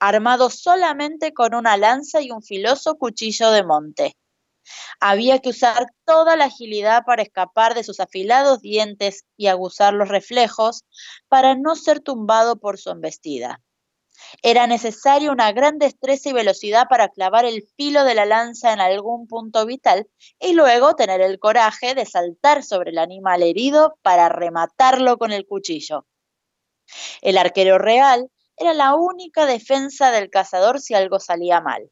armado 0.00 0.50
solamente 0.50 1.32
con 1.32 1.54
una 1.54 1.76
lanza 1.76 2.20
y 2.20 2.30
un 2.30 2.42
filoso 2.42 2.96
cuchillo 2.96 3.50
de 3.50 3.62
monte. 3.62 4.16
Había 4.98 5.38
que 5.38 5.50
usar 5.50 5.86
toda 6.04 6.36
la 6.36 6.46
agilidad 6.46 7.04
para 7.04 7.22
escapar 7.22 7.74
de 7.74 7.84
sus 7.84 8.00
afilados 8.00 8.60
dientes 8.60 9.24
y 9.36 9.46
aguzar 9.46 9.94
los 9.94 10.08
reflejos 10.08 10.84
para 11.28 11.54
no 11.54 11.76
ser 11.76 12.00
tumbado 12.00 12.56
por 12.56 12.78
su 12.78 12.90
embestida. 12.90 13.60
Era 14.42 14.66
necesaria 14.66 15.32
una 15.32 15.50
gran 15.52 15.78
destreza 15.78 16.28
y 16.28 16.32
velocidad 16.32 16.86
para 16.88 17.08
clavar 17.08 17.44
el 17.44 17.66
filo 17.76 18.04
de 18.04 18.14
la 18.14 18.26
lanza 18.26 18.72
en 18.72 18.80
algún 18.80 19.26
punto 19.26 19.64
vital 19.66 20.08
y 20.38 20.52
luego 20.52 20.94
tener 20.94 21.20
el 21.20 21.38
coraje 21.38 21.94
de 21.94 22.06
saltar 22.06 22.62
sobre 22.62 22.90
el 22.90 22.98
animal 22.98 23.42
herido 23.42 23.98
para 24.02 24.28
rematarlo 24.28 25.16
con 25.18 25.32
el 25.32 25.46
cuchillo. 25.46 26.06
El 27.22 27.38
arquero 27.38 27.78
real 27.78 28.30
era 28.60 28.74
la 28.74 28.94
única 28.94 29.46
defensa 29.46 30.10
del 30.10 30.28
cazador 30.28 30.80
si 30.80 30.94
algo 30.94 31.18
salía 31.18 31.62
mal. 31.62 31.90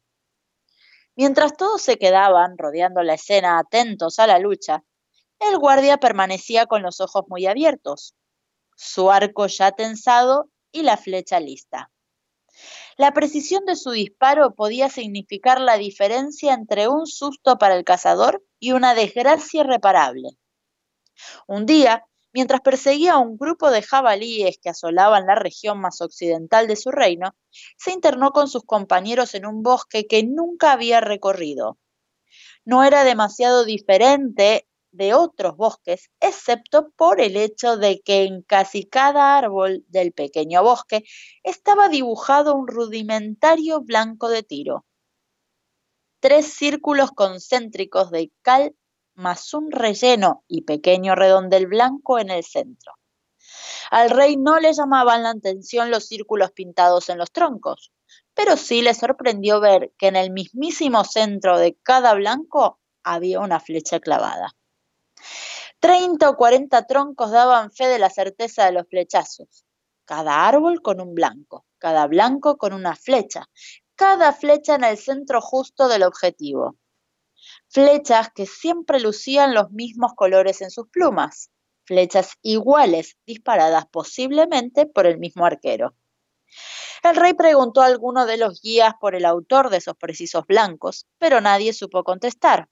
Mientras 1.15 1.57
todos 1.57 1.81
se 1.81 1.97
quedaban 1.97 2.59
rodeando 2.59 3.01
la 3.01 3.15
escena 3.15 3.57
atentos 3.57 4.19
a 4.19 4.27
la 4.27 4.37
lucha, 4.37 4.83
el 5.39 5.57
guardia 5.57 5.97
permanecía 5.97 6.67
con 6.67 6.83
los 6.83 7.01
ojos 7.01 7.25
muy 7.27 7.47
abiertos, 7.47 8.15
su 8.75 9.09
arco 9.09 9.47
ya 9.47 9.71
tensado 9.71 10.51
y 10.71 10.83
la 10.83 10.95
flecha 10.95 11.39
lista. 11.39 11.91
La 12.97 13.13
precisión 13.13 13.65
de 13.65 13.75
su 13.75 13.89
disparo 13.89 14.53
podía 14.53 14.89
significar 14.89 15.59
la 15.59 15.77
diferencia 15.77 16.53
entre 16.53 16.87
un 16.87 17.07
susto 17.07 17.57
para 17.57 17.75
el 17.75 17.83
cazador 17.83 18.43
y 18.59 18.73
una 18.73 18.93
desgracia 18.93 19.61
irreparable. 19.61 20.37
Un 21.47 21.65
día, 21.65 22.05
Mientras 22.39 22.61
perseguía 22.61 23.15
a 23.15 23.17
un 23.17 23.35
grupo 23.35 23.69
de 23.69 23.81
jabalíes 23.81 24.59
que 24.61 24.69
asolaban 24.69 25.25
la 25.25 25.35
región 25.35 25.81
más 25.81 25.99
occidental 25.99 26.67
de 26.67 26.77
su 26.77 26.89
reino, 26.89 27.35
se 27.77 27.91
internó 27.91 28.31
con 28.31 28.47
sus 28.47 28.63
compañeros 28.63 29.35
en 29.35 29.45
un 29.45 29.61
bosque 29.61 30.07
que 30.07 30.23
nunca 30.23 30.71
había 30.71 31.01
recorrido. 31.01 31.77
No 32.63 32.85
era 32.85 33.03
demasiado 33.03 33.65
diferente 33.65 34.69
de 34.91 35.13
otros 35.13 35.57
bosques, 35.57 36.11
excepto 36.21 36.91
por 36.91 37.19
el 37.19 37.35
hecho 37.35 37.75
de 37.75 37.99
que 37.99 38.23
en 38.23 38.41
casi 38.43 38.85
cada 38.85 39.37
árbol 39.37 39.83
del 39.89 40.13
pequeño 40.13 40.63
bosque 40.63 41.03
estaba 41.43 41.89
dibujado 41.89 42.55
un 42.55 42.69
rudimentario 42.69 43.81
blanco 43.81 44.29
de 44.29 44.43
tiro. 44.43 44.85
Tres 46.21 46.45
círculos 46.53 47.11
concéntricos 47.11 48.11
de 48.11 48.31
cal 48.41 48.73
más 49.19 49.53
un 49.53 49.69
relleno 49.69 50.43
y 50.47 50.61
pequeño 50.61 51.13
redondel 51.13 51.67
blanco 51.67 52.19
en 52.19 52.31
el 52.31 52.43
centro. 52.43 52.93
Al 53.91 54.09
rey 54.09 54.37
no 54.37 54.59
le 54.59 54.73
llamaban 54.73 55.23
la 55.23 55.31
atención 55.31 55.91
los 55.91 56.07
círculos 56.07 56.51
pintados 56.51 57.09
en 57.09 57.17
los 57.17 57.31
troncos, 57.31 57.91
pero 58.33 58.55
sí 58.55 58.81
le 58.81 58.93
sorprendió 58.93 59.59
ver 59.59 59.91
que 59.97 60.07
en 60.07 60.15
el 60.15 60.31
mismísimo 60.31 61.03
centro 61.03 61.57
de 61.57 61.77
cada 61.83 62.13
blanco 62.13 62.79
había 63.03 63.39
una 63.39 63.59
flecha 63.59 63.99
clavada. 63.99 64.55
Treinta 65.79 66.29
o 66.29 66.35
cuarenta 66.35 66.85
troncos 66.85 67.31
daban 67.31 67.71
fe 67.71 67.87
de 67.87 67.99
la 67.99 68.09
certeza 68.09 68.65
de 68.65 68.71
los 68.71 68.87
flechazos, 68.87 69.65
cada 70.05 70.47
árbol 70.47 70.81
con 70.81 71.01
un 71.01 71.13
blanco, 71.13 71.65
cada 71.77 72.07
blanco 72.07 72.57
con 72.57 72.73
una 72.73 72.95
flecha, 72.95 73.49
cada 73.95 74.31
flecha 74.31 74.75
en 74.75 74.83
el 74.83 74.97
centro 74.97 75.41
justo 75.41 75.87
del 75.87 76.03
objetivo 76.03 76.77
flechas 77.69 78.29
que 78.33 78.45
siempre 78.45 78.99
lucían 78.99 79.53
los 79.53 79.71
mismos 79.71 80.13
colores 80.15 80.61
en 80.61 80.71
sus 80.71 80.89
plumas, 80.89 81.51
flechas 81.85 82.33
iguales 82.41 83.17
disparadas 83.25 83.85
posiblemente 83.91 84.85
por 84.85 85.05
el 85.05 85.17
mismo 85.17 85.45
arquero. 85.45 85.95
El 87.03 87.15
rey 87.15 87.33
preguntó 87.33 87.81
a 87.81 87.85
alguno 87.85 88.25
de 88.25 88.37
los 88.37 88.61
guías 88.61 88.93
por 88.99 89.15
el 89.15 89.23
autor 89.23 89.69
de 89.69 89.77
esos 89.77 89.95
precisos 89.95 90.45
blancos, 90.45 91.07
pero 91.17 91.39
nadie 91.39 91.71
supo 91.73 92.03
contestar. 92.03 92.67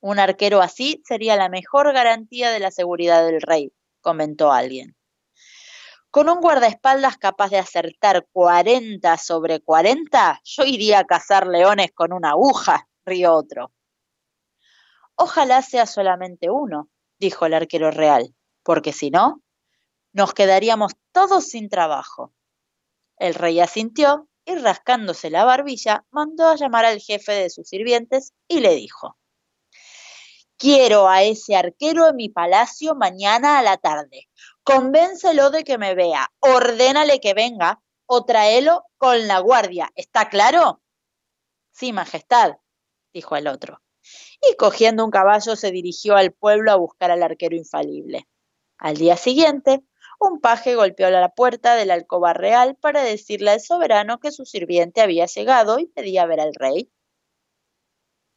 Un 0.00 0.18
arquero 0.18 0.60
así 0.60 1.02
sería 1.06 1.36
la 1.36 1.48
mejor 1.48 1.92
garantía 1.92 2.50
de 2.50 2.60
la 2.60 2.70
seguridad 2.70 3.24
del 3.24 3.40
rey, 3.40 3.72
comentó 4.00 4.52
alguien. 4.52 4.96
Con 6.10 6.28
un 6.28 6.40
guardaespaldas 6.40 7.16
capaz 7.16 7.50
de 7.50 7.58
acertar 7.58 8.26
40 8.32 9.16
sobre 9.18 9.60
40, 9.60 10.40
yo 10.44 10.64
iría 10.64 11.00
a 11.00 11.04
cazar 11.04 11.46
leones 11.46 11.90
con 11.92 12.12
una 12.12 12.30
aguja, 12.30 12.88
rió 13.04 13.34
otro. 13.34 13.72
Ojalá 15.16 15.62
sea 15.62 15.86
solamente 15.86 16.50
uno, 16.50 16.88
dijo 17.18 17.46
el 17.46 17.54
arquero 17.54 17.90
real, 17.90 18.34
porque 18.62 18.92
si 18.92 19.10
no, 19.10 19.42
nos 20.12 20.34
quedaríamos 20.34 20.92
todos 21.12 21.44
sin 21.44 21.68
trabajo. 21.68 22.32
El 23.16 23.34
rey 23.34 23.60
asintió 23.60 24.28
y 24.44 24.56
rascándose 24.56 25.30
la 25.30 25.44
barbilla, 25.44 26.04
mandó 26.10 26.48
a 26.48 26.56
llamar 26.56 26.84
al 26.84 27.00
jefe 27.00 27.32
de 27.32 27.50
sus 27.50 27.68
sirvientes 27.68 28.32
y 28.48 28.60
le 28.60 28.74
dijo, 28.74 29.16
Quiero 30.56 31.08
a 31.08 31.22
ese 31.22 31.56
arquero 31.56 32.08
en 32.08 32.16
mi 32.16 32.28
palacio 32.28 32.94
mañana 32.94 33.58
a 33.58 33.62
la 33.62 33.76
tarde. 33.76 34.28
Convéncelo 34.62 35.50
de 35.50 35.64
que 35.64 35.78
me 35.78 35.94
vea, 35.94 36.30
ordénale 36.40 37.20
que 37.20 37.34
venga 37.34 37.82
o 38.06 38.24
tráelo 38.24 38.84
con 38.96 39.26
la 39.26 39.40
guardia. 39.40 39.90
¿Está 39.94 40.28
claro? 40.28 40.80
Sí, 41.72 41.92
Majestad, 41.92 42.56
dijo 43.14 43.36
el 43.36 43.46
otro. 43.46 43.80
Y 44.42 44.56
cogiendo 44.56 45.04
un 45.04 45.10
caballo 45.10 45.56
se 45.56 45.70
dirigió 45.70 46.16
al 46.16 46.32
pueblo 46.32 46.72
a 46.72 46.76
buscar 46.76 47.10
al 47.10 47.22
arquero 47.22 47.56
infalible. 47.56 48.28
Al 48.76 48.96
día 48.96 49.16
siguiente, 49.16 49.82
un 50.20 50.40
paje 50.40 50.74
golpeó 50.74 51.08
la 51.10 51.30
puerta 51.30 51.76
de 51.76 51.86
la 51.86 51.94
alcoba 51.94 52.34
real 52.34 52.76
para 52.76 53.02
decirle 53.02 53.52
al 53.52 53.60
soberano 53.60 54.18
que 54.20 54.32
su 54.32 54.44
sirviente 54.44 55.00
había 55.00 55.26
llegado 55.26 55.78
y 55.78 55.86
pedía 55.86 56.26
ver 56.26 56.40
al 56.40 56.54
rey. 56.54 56.90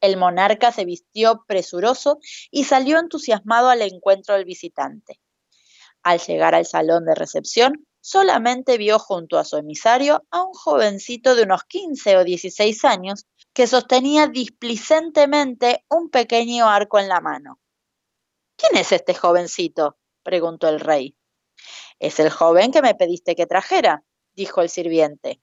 El 0.00 0.16
monarca 0.16 0.70
se 0.70 0.84
vistió 0.84 1.44
presuroso 1.46 2.18
y 2.50 2.64
salió 2.64 2.98
entusiasmado 2.98 3.68
al 3.68 3.82
encuentro 3.82 4.36
del 4.36 4.44
visitante. 4.44 5.20
Al 6.02 6.20
llegar 6.20 6.54
al 6.54 6.66
salón 6.66 7.04
de 7.04 7.16
recepción, 7.16 7.86
solamente 8.00 8.78
vio 8.78 8.98
junto 9.00 9.38
a 9.38 9.44
su 9.44 9.56
emisario 9.56 10.24
a 10.30 10.44
un 10.44 10.52
jovencito 10.52 11.34
de 11.34 11.42
unos 11.42 11.64
15 11.64 12.16
o 12.18 12.24
16 12.24 12.84
años 12.84 13.26
que 13.52 13.66
sostenía 13.66 14.26
displicentemente 14.26 15.84
un 15.88 16.10
pequeño 16.10 16.68
arco 16.68 16.98
en 16.98 17.08
la 17.08 17.20
mano. 17.20 17.60
¿Quién 18.56 18.76
es 18.76 18.92
este 18.92 19.14
jovencito? 19.14 19.98
preguntó 20.22 20.68
el 20.68 20.80
rey. 20.80 21.16
Es 21.98 22.20
el 22.20 22.30
joven 22.30 22.70
que 22.70 22.82
me 22.82 22.94
pediste 22.94 23.34
que 23.34 23.46
trajera, 23.46 24.04
dijo 24.34 24.60
el 24.60 24.68
sirviente, 24.68 25.40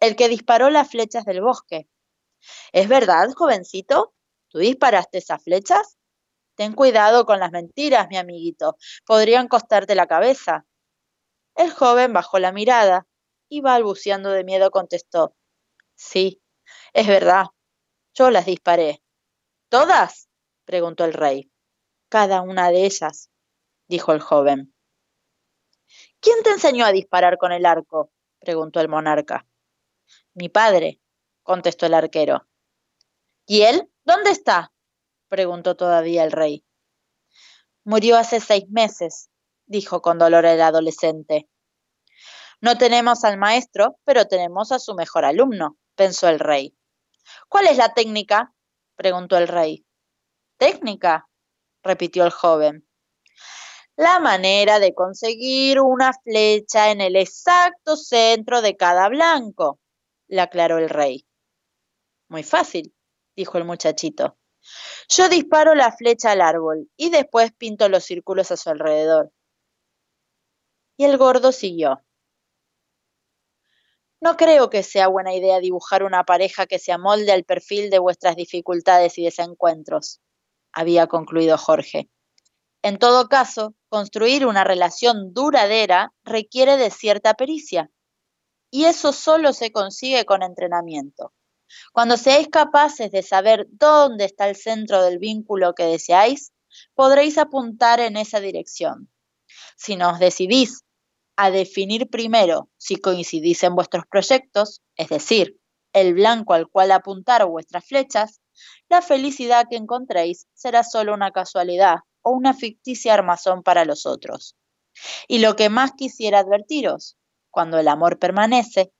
el 0.00 0.16
que 0.16 0.28
disparó 0.28 0.70
las 0.70 0.90
flechas 0.90 1.24
del 1.24 1.42
bosque. 1.42 1.88
¿Es 2.72 2.88
verdad, 2.88 3.30
jovencito? 3.34 4.14
¿Tú 4.48 4.58
disparaste 4.58 5.18
esas 5.18 5.42
flechas? 5.42 5.98
Ten 6.56 6.74
cuidado 6.74 7.24
con 7.24 7.38
las 7.40 7.50
mentiras, 7.50 8.08
mi 8.08 8.16
amiguito. 8.16 8.76
Podrían 9.06 9.48
costarte 9.48 9.94
la 9.94 10.06
cabeza. 10.06 10.66
El 11.54 11.70
joven 11.70 12.12
bajó 12.12 12.38
la 12.38 12.52
mirada 12.52 13.06
y 13.48 13.60
balbuceando 13.60 14.30
de 14.30 14.44
miedo 14.44 14.70
contestó. 14.70 15.34
Sí, 15.94 16.41
es 16.92 17.06
verdad. 17.06 17.46
Yo 18.14 18.30
las 18.30 18.46
disparé. 18.46 19.02
¿Todas? 19.68 20.28
preguntó 20.64 21.04
el 21.04 21.14
rey. 21.14 21.50
Cada 22.08 22.42
una 22.42 22.70
de 22.70 22.84
ellas, 22.84 23.30
dijo 23.88 24.12
el 24.12 24.20
joven. 24.20 24.74
¿Quién 26.20 26.42
te 26.42 26.50
enseñó 26.50 26.84
a 26.84 26.92
disparar 26.92 27.38
con 27.38 27.52
el 27.52 27.66
arco? 27.66 28.12
preguntó 28.38 28.80
el 28.80 28.88
monarca. 28.88 29.46
Mi 30.34 30.48
padre, 30.48 31.00
contestó 31.42 31.86
el 31.86 31.94
arquero. 31.94 32.46
¿Y 33.46 33.62
él? 33.62 33.90
¿Dónde 34.04 34.30
está? 34.30 34.72
preguntó 35.28 35.76
todavía 35.76 36.24
el 36.24 36.32
rey. 36.32 36.64
Murió 37.84 38.16
hace 38.16 38.40
seis 38.40 38.68
meses, 38.68 39.30
dijo 39.66 40.02
con 40.02 40.18
dolor 40.18 40.44
el 40.44 40.60
adolescente. 40.60 41.48
No 42.60 42.78
tenemos 42.78 43.24
al 43.24 43.38
maestro, 43.38 43.98
pero 44.04 44.26
tenemos 44.26 44.70
a 44.70 44.78
su 44.78 44.94
mejor 44.94 45.24
alumno, 45.24 45.78
pensó 45.94 46.28
el 46.28 46.38
rey. 46.38 46.76
¿Cuál 47.48 47.66
es 47.66 47.76
la 47.76 47.94
técnica? 47.94 48.54
preguntó 48.96 49.36
el 49.36 49.48
rey. 49.48 49.84
¿Técnica? 50.56 51.28
repitió 51.82 52.24
el 52.24 52.30
joven. 52.30 52.86
La 53.96 54.20
manera 54.20 54.78
de 54.78 54.94
conseguir 54.94 55.80
una 55.80 56.12
flecha 56.12 56.90
en 56.90 57.00
el 57.00 57.16
exacto 57.16 57.96
centro 57.96 58.62
de 58.62 58.76
cada 58.76 59.08
blanco, 59.08 59.80
le 60.28 60.40
aclaró 60.40 60.78
el 60.78 60.88
rey. 60.88 61.26
Muy 62.28 62.42
fácil, 62.42 62.94
dijo 63.36 63.58
el 63.58 63.64
muchachito. 63.64 64.38
Yo 65.08 65.28
disparo 65.28 65.74
la 65.74 65.92
flecha 65.92 66.30
al 66.30 66.40
árbol 66.40 66.88
y 66.96 67.10
después 67.10 67.52
pinto 67.52 67.88
los 67.88 68.04
círculos 68.04 68.50
a 68.50 68.56
su 68.56 68.70
alrededor. 68.70 69.30
Y 70.96 71.04
el 71.04 71.18
gordo 71.18 71.52
siguió. 71.52 72.02
No 74.22 74.36
creo 74.36 74.70
que 74.70 74.84
sea 74.84 75.08
buena 75.08 75.34
idea 75.34 75.58
dibujar 75.58 76.04
una 76.04 76.22
pareja 76.22 76.66
que 76.66 76.78
se 76.78 76.92
amolde 76.92 77.32
al 77.32 77.42
perfil 77.42 77.90
de 77.90 77.98
vuestras 77.98 78.36
dificultades 78.36 79.18
y 79.18 79.24
desencuentros, 79.24 80.20
había 80.72 81.08
concluido 81.08 81.58
Jorge. 81.58 82.08
En 82.82 83.00
todo 83.00 83.28
caso, 83.28 83.74
construir 83.88 84.46
una 84.46 84.62
relación 84.62 85.34
duradera 85.34 86.12
requiere 86.22 86.76
de 86.76 86.90
cierta 86.90 87.34
pericia, 87.34 87.90
y 88.70 88.84
eso 88.84 89.12
solo 89.12 89.52
se 89.52 89.72
consigue 89.72 90.24
con 90.24 90.44
entrenamiento. 90.44 91.32
Cuando 91.92 92.16
seáis 92.16 92.46
capaces 92.46 93.10
de 93.10 93.24
saber 93.24 93.66
dónde 93.70 94.26
está 94.26 94.48
el 94.48 94.54
centro 94.54 95.02
del 95.02 95.18
vínculo 95.18 95.74
que 95.74 95.86
deseáis, 95.86 96.52
podréis 96.94 97.38
apuntar 97.38 97.98
en 97.98 98.16
esa 98.16 98.38
dirección. 98.38 99.10
Si 99.76 99.96
nos 99.96 100.20
decidís 100.20 100.84
a 101.36 101.50
definir 101.50 102.08
primero 102.08 102.68
si 102.76 102.96
coincidís 102.96 103.62
en 103.62 103.74
vuestros 103.74 104.04
proyectos, 104.06 104.82
es 104.96 105.08
decir, 105.08 105.58
el 105.92 106.14
blanco 106.14 106.54
al 106.54 106.68
cual 106.68 106.92
apuntar 106.92 107.44
vuestras 107.46 107.84
flechas, 107.84 108.40
la 108.88 109.02
felicidad 109.02 109.66
que 109.68 109.76
encontréis 109.76 110.46
será 110.54 110.84
solo 110.84 111.14
una 111.14 111.30
casualidad 111.30 111.98
o 112.22 112.30
una 112.30 112.54
ficticia 112.54 113.14
armazón 113.14 113.62
para 113.62 113.84
los 113.84 114.06
otros. 114.06 114.56
Y 115.28 115.38
lo 115.38 115.56
que 115.56 115.68
más 115.68 115.92
quisiera 115.92 116.40
advertiros, 116.40 117.16
cuando 117.50 117.78
el 117.78 117.88
amor 117.88 118.18
permanece, 118.18 118.92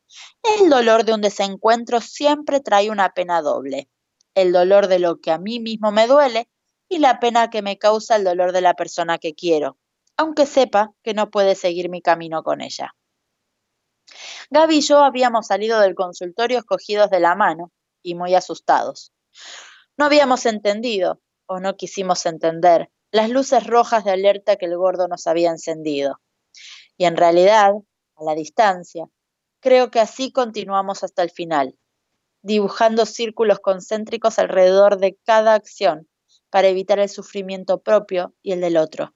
el 0.59 0.68
dolor 0.68 1.05
de 1.05 1.14
un 1.14 1.21
desencuentro 1.21 2.01
siempre 2.01 2.61
trae 2.61 2.90
una 2.90 3.11
pena 3.11 3.40
doble, 3.40 3.88
el 4.35 4.53
dolor 4.53 4.88
de 4.88 4.99
lo 4.99 5.21
que 5.21 5.31
a 5.31 5.38
mí 5.38 5.61
mismo 5.61 5.92
me 5.92 6.07
duele 6.07 6.49
y 6.88 6.99
la 6.99 7.21
pena 7.21 7.51
que 7.51 7.62
me 7.62 7.79
causa 7.79 8.16
el 8.16 8.25
dolor 8.25 8.53
de 8.53 8.61
la 8.61 8.75
persona 8.75 9.18
que 9.18 9.35
quiero, 9.35 9.79
aunque 10.16 10.46
sepa 10.46 10.92
que 11.03 11.14
no 11.14 11.31
puede 11.31 11.55
seguir 11.55 11.88
mi 11.88 12.03
camino 12.03 12.42
con 12.42 12.61
ella. 12.61 12.94
Gaby 14.51 14.77
y 14.77 14.81
yo 14.83 15.03
habíamos 15.03 15.46
salido 15.46 15.81
del 15.81 15.94
consultorio 15.94 16.59
escogidos 16.59 17.11
de 17.11 17.20
la 17.20 17.35
mano 17.35 17.72
y 18.03 18.14
muy 18.14 18.35
asustados. 18.35 19.12
No 19.96 20.05
habíamos 20.05 20.46
entendido, 20.46 21.20
o 21.46 21.61
no 21.61 21.77
quisimos 21.77 22.27
entender, 22.27 22.90
las 23.11 23.31
luces 23.31 23.66
rojas 23.66 24.05
de 24.05 24.11
alerta 24.11 24.57
que 24.57 24.66
el 24.66 24.77
gordo 24.77 25.09
nos 25.09 25.27
había 25.27 25.51
encendido. 25.51 26.20
Y 26.96 27.05
en 27.05 27.16
realidad, 27.16 27.72
a 28.16 28.25
la 28.25 28.35
distancia, 28.35 29.07
creo 29.61 29.90
que 29.90 30.01
así 30.01 30.33
continuamos 30.33 31.05
hasta 31.05 31.22
el 31.22 31.31
final, 31.31 31.79
dibujando 32.42 33.07
círculos 33.07 33.61
concéntricos 33.61 34.38
alrededor 34.38 34.98
de 34.98 35.16
cada 35.25 35.55
acción 35.55 36.09
para 36.51 36.68
evitar 36.68 36.98
el 36.98 37.09
sufrimiento 37.09 37.81
propio 37.81 38.35
y 38.42 38.53
el 38.53 38.61
del 38.61 38.77
otro. 38.77 39.14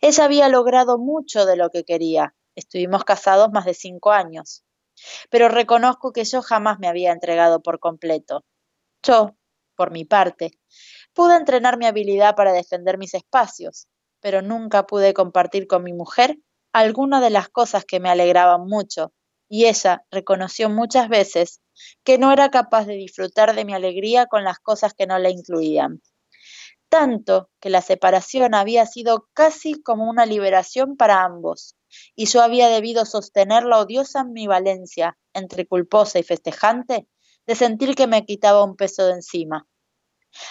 Ella 0.00 0.24
había 0.24 0.48
logrado 0.48 0.98
mucho 0.98 1.46
de 1.46 1.56
lo 1.56 1.70
que 1.70 1.84
quería. 1.84 2.34
Estuvimos 2.54 3.04
casados 3.04 3.50
más 3.52 3.64
de 3.64 3.74
cinco 3.74 4.12
años. 4.12 4.64
Pero 5.30 5.48
reconozco 5.48 6.12
que 6.12 6.24
yo 6.24 6.42
jamás 6.42 6.78
me 6.78 6.88
había 6.88 7.12
entregado 7.12 7.62
por 7.62 7.78
completo. 7.78 8.44
Yo, 9.02 9.36
por 9.76 9.90
mi 9.90 10.04
parte, 10.04 10.58
pude 11.14 11.36
entrenar 11.36 11.78
mi 11.78 11.86
habilidad 11.86 12.34
para 12.36 12.52
defender 12.52 12.98
mis 12.98 13.14
espacios, 13.14 13.88
pero 14.20 14.42
nunca 14.42 14.86
pude 14.86 15.14
compartir 15.14 15.66
con 15.66 15.82
mi 15.82 15.92
mujer 15.92 16.38
alguna 16.72 17.20
de 17.20 17.30
las 17.30 17.48
cosas 17.48 17.84
que 17.84 17.98
me 17.98 18.10
alegraban 18.10 18.66
mucho, 18.66 19.12
y 19.48 19.66
ella 19.66 20.04
reconoció 20.10 20.68
muchas 20.70 21.08
veces 21.08 21.60
que 22.04 22.18
no 22.18 22.32
era 22.32 22.50
capaz 22.50 22.84
de 22.86 22.94
disfrutar 22.94 23.54
de 23.54 23.64
mi 23.64 23.74
alegría 23.74 24.26
con 24.26 24.44
las 24.44 24.58
cosas 24.58 24.94
que 24.94 25.06
no 25.06 25.18
la 25.18 25.30
incluían 25.30 26.02
tanto 26.90 27.48
que 27.60 27.70
la 27.70 27.80
separación 27.80 28.54
había 28.54 28.84
sido 28.84 29.28
casi 29.32 29.80
como 29.80 30.10
una 30.10 30.26
liberación 30.26 30.96
para 30.96 31.22
ambos, 31.22 31.76
y 32.14 32.26
yo 32.26 32.42
había 32.42 32.68
debido 32.68 33.06
sostener 33.06 33.64
la 33.64 33.78
odiosa 33.78 34.20
ambivalencia 34.20 35.16
entre 35.32 35.66
culposa 35.66 36.18
y 36.18 36.24
festejante 36.24 37.08
de 37.46 37.54
sentir 37.54 37.94
que 37.94 38.06
me 38.06 38.26
quitaba 38.26 38.64
un 38.64 38.76
peso 38.76 39.06
de 39.06 39.14
encima. 39.14 39.66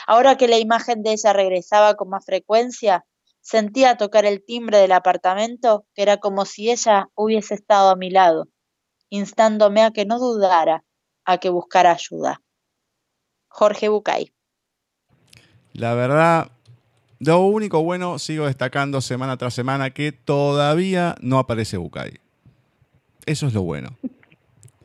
Ahora 0.07 0.37
que 0.37 0.47
la 0.47 0.57
imagen 0.57 1.03
de 1.03 1.11
ella 1.11 1.33
regresaba 1.33 1.95
con 1.95 2.09
más 2.09 2.25
frecuencia, 2.25 3.05
sentía 3.41 3.97
tocar 3.97 4.25
el 4.25 4.43
timbre 4.43 4.77
del 4.79 4.93
apartamento 4.93 5.85
que 5.93 6.01
era 6.01 6.17
como 6.17 6.45
si 6.45 6.71
ella 6.71 7.09
hubiese 7.15 7.53
estado 7.53 7.89
a 7.89 7.95
mi 7.95 8.09
lado, 8.09 8.47
instándome 9.09 9.83
a 9.83 9.91
que 9.91 10.05
no 10.05 10.19
dudara, 10.19 10.83
a 11.25 11.37
que 11.37 11.49
buscara 11.49 11.91
ayuda. 11.91 12.41
Jorge 13.49 13.89
Bucay. 13.89 14.33
La 15.79 15.93
verdad, 15.93 16.51
lo 17.19 17.39
único 17.39 17.81
bueno, 17.81 18.19
sigo 18.19 18.47
destacando 18.47 18.99
semana 18.99 19.37
tras 19.37 19.53
semana, 19.53 19.91
que 19.91 20.11
todavía 20.11 21.15
no 21.21 21.39
aparece 21.39 21.77
Bukai. 21.77 22.19
Eso 23.25 23.47
es 23.47 23.53
lo 23.53 23.61
bueno. 23.61 23.97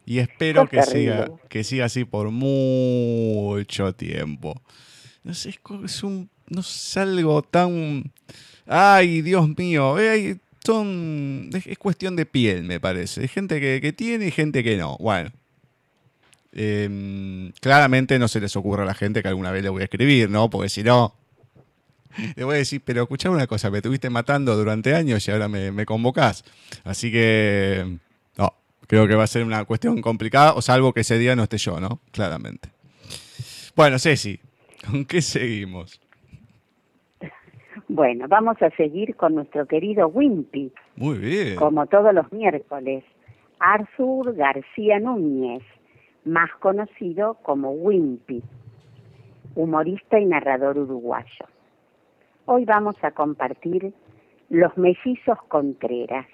Y 0.06 0.18
espero 0.18 0.68
que 0.68 0.84
siga, 0.84 1.32
que 1.48 1.64
siga 1.64 1.86
así 1.86 2.04
por 2.04 2.30
mucho 2.30 3.92
tiempo. 3.94 4.54
No 5.24 5.34
sé, 5.34 5.58
es, 5.84 6.02
un, 6.04 6.30
no 6.48 6.60
es 6.60 6.96
algo 6.96 7.42
tan... 7.42 8.12
Ay, 8.64 9.20
Dios 9.22 9.48
mío, 9.58 9.98
es 9.98 10.38
cuestión 11.76 12.14
de 12.14 12.24
piel, 12.24 12.62
me 12.62 12.78
parece. 12.78 13.22
Hay 13.22 13.28
gente 13.28 13.60
que, 13.60 13.80
que 13.80 13.92
tiene 13.92 14.28
y 14.28 14.30
gente 14.30 14.62
que 14.62 14.76
no. 14.76 14.96
Bueno, 14.98 15.32
Em, 16.56 17.50
claramente 17.60 18.16
no 18.20 18.28
se 18.28 18.40
les 18.40 18.54
ocurre 18.54 18.84
a 18.84 18.86
la 18.86 18.94
gente 18.94 19.22
que 19.22 19.28
alguna 19.28 19.50
vez 19.50 19.64
le 19.64 19.70
voy 19.70 19.82
a 19.82 19.84
escribir, 19.86 20.30
¿no? 20.30 20.48
Porque 20.50 20.68
si 20.68 20.84
no, 20.84 21.14
le 22.36 22.44
voy 22.44 22.54
a 22.54 22.58
decir, 22.58 22.80
pero 22.84 23.02
escuchá 23.02 23.28
una 23.28 23.48
cosa, 23.48 23.70
me 23.70 23.78
estuviste 23.78 24.08
matando 24.08 24.56
durante 24.56 24.94
años 24.94 25.26
y 25.26 25.32
ahora 25.32 25.48
me, 25.48 25.72
me 25.72 25.84
convocás. 25.84 26.44
Así 26.84 27.10
que, 27.10 27.98
no, 28.38 28.54
creo 28.86 29.08
que 29.08 29.16
va 29.16 29.24
a 29.24 29.26
ser 29.26 29.44
una 29.44 29.64
cuestión 29.64 30.00
complicada, 30.00 30.54
o 30.54 30.62
salvo 30.62 30.92
que 30.92 31.00
ese 31.00 31.18
día 31.18 31.34
no 31.34 31.42
esté 31.42 31.58
yo, 31.58 31.80
¿no? 31.80 32.00
Claramente. 32.12 32.68
Bueno, 33.74 33.98
Ceci, 33.98 34.38
¿con 34.88 35.04
qué 35.06 35.20
seguimos? 35.22 36.00
Bueno, 37.88 38.28
vamos 38.28 38.62
a 38.62 38.70
seguir 38.76 39.16
con 39.16 39.34
nuestro 39.34 39.66
querido 39.66 40.06
Wimpy. 40.06 40.72
Muy 40.94 41.18
bien. 41.18 41.56
Como 41.56 41.86
todos 41.86 42.14
los 42.14 42.32
miércoles. 42.32 43.02
Arthur 43.58 44.34
García 44.34 45.00
Núñez 45.00 45.62
más 46.24 46.50
conocido 46.60 47.34
como 47.42 47.70
Wimpy, 47.72 48.42
humorista 49.54 50.18
y 50.18 50.24
narrador 50.24 50.78
uruguayo. 50.78 51.46
Hoy 52.46 52.64
vamos 52.64 52.96
a 53.02 53.10
compartir 53.10 53.92
Los 54.48 54.76
mellizos 54.76 55.38
Contreras. 55.48 56.26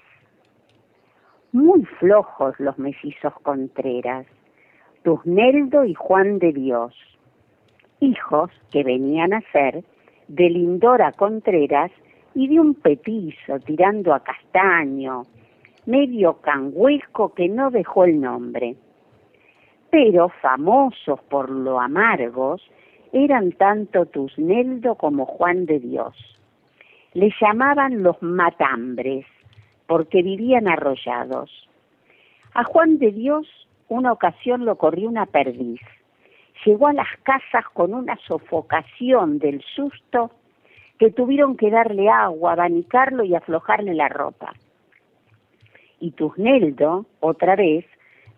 Muy 1.51 1.83
flojos 1.99 2.57
los 2.59 2.77
mellizos 2.79 3.33
Contreras, 3.43 4.25
Tuzneldo 5.03 5.83
y 5.83 5.93
Juan 5.93 6.39
de 6.39 6.53
Dios, 6.53 6.95
hijos 7.99 8.49
que 8.71 8.83
venían 8.83 9.33
a 9.33 9.41
ser 9.51 9.83
de 10.29 10.49
Lindora 10.49 11.11
Contreras 11.11 11.91
y 12.33 12.47
de 12.47 12.61
un 12.61 12.75
petizo 12.75 13.59
tirando 13.65 14.13
a 14.13 14.21
castaño, 14.21 15.23
medio 15.85 16.39
canguesco 16.39 17.33
que 17.33 17.49
no 17.49 17.69
dejó 17.69 18.05
el 18.05 18.21
nombre 18.21 18.77
pero 19.91 20.29
famosos 20.41 21.21
por 21.29 21.49
lo 21.49 21.79
amargos 21.79 22.61
eran 23.13 23.51
tanto 23.51 24.05
Tusneldo 24.05 24.95
como 24.95 25.25
Juan 25.25 25.65
de 25.65 25.79
Dios. 25.79 26.15
Le 27.13 27.29
llamaban 27.39 28.01
los 28.01 28.21
matambres, 28.21 29.25
porque 29.85 30.23
vivían 30.23 30.69
arrollados. 30.69 31.51
A 32.53 32.63
Juan 32.63 32.97
de 32.97 33.11
Dios 33.11 33.47
una 33.89 34.13
ocasión 34.13 34.63
lo 34.63 34.77
corrió 34.77 35.09
una 35.09 35.25
perdiz. 35.25 35.81
Llegó 36.65 36.87
a 36.87 36.93
las 36.93 37.09
casas 37.23 37.65
con 37.73 37.93
una 37.93 38.15
sofocación 38.25 39.37
del 39.37 39.61
susto 39.75 40.31
que 40.97 41.11
tuvieron 41.11 41.57
que 41.57 41.69
darle 41.69 42.07
agua, 42.09 42.53
abanicarlo 42.53 43.25
y 43.25 43.35
aflojarle 43.35 43.93
la 43.93 44.07
ropa. 44.07 44.53
Y 45.99 46.11
Tusneldo, 46.11 47.05
otra 47.19 47.57
vez, 47.57 47.85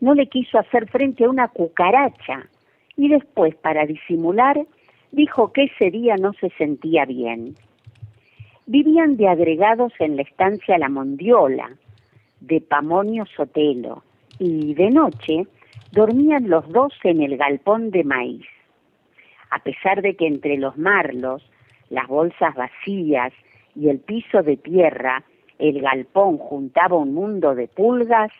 no 0.03 0.13
le 0.15 0.27
quiso 0.27 0.59
hacer 0.59 0.89
frente 0.89 1.23
a 1.23 1.29
una 1.29 1.47
cucaracha 1.47 2.49
y 2.97 3.07
después, 3.07 3.55
para 3.55 3.85
disimular, 3.85 4.59
dijo 5.13 5.53
que 5.53 5.63
ese 5.63 5.91
día 5.91 6.17
no 6.17 6.33
se 6.33 6.49
sentía 6.57 7.05
bien. 7.05 7.55
Vivían 8.65 9.15
de 9.15 9.29
agregados 9.29 9.93
en 9.99 10.17
la 10.17 10.23
estancia 10.23 10.77
La 10.77 10.89
Mondiola, 10.89 11.71
de 12.41 12.59
Pamonio 12.59 13.25
Sotelo, 13.33 14.03
y 14.39 14.73
de 14.73 14.89
noche 14.89 15.47
dormían 15.93 16.49
los 16.49 16.67
dos 16.67 16.93
en 17.05 17.21
el 17.21 17.37
galpón 17.37 17.89
de 17.89 18.03
maíz. 18.03 18.45
A 19.51 19.59
pesar 19.59 20.01
de 20.01 20.17
que 20.17 20.27
entre 20.27 20.57
los 20.57 20.77
marlos, 20.77 21.49
las 21.89 22.09
bolsas 22.09 22.53
vacías 22.55 23.31
y 23.73 23.87
el 23.87 23.99
piso 23.99 24.43
de 24.43 24.57
tierra, 24.57 25.23
el 25.59 25.79
galpón 25.79 26.39
juntaba 26.39 26.97
un 26.97 27.13
mundo 27.13 27.55
de 27.55 27.69
pulgas, 27.69 28.33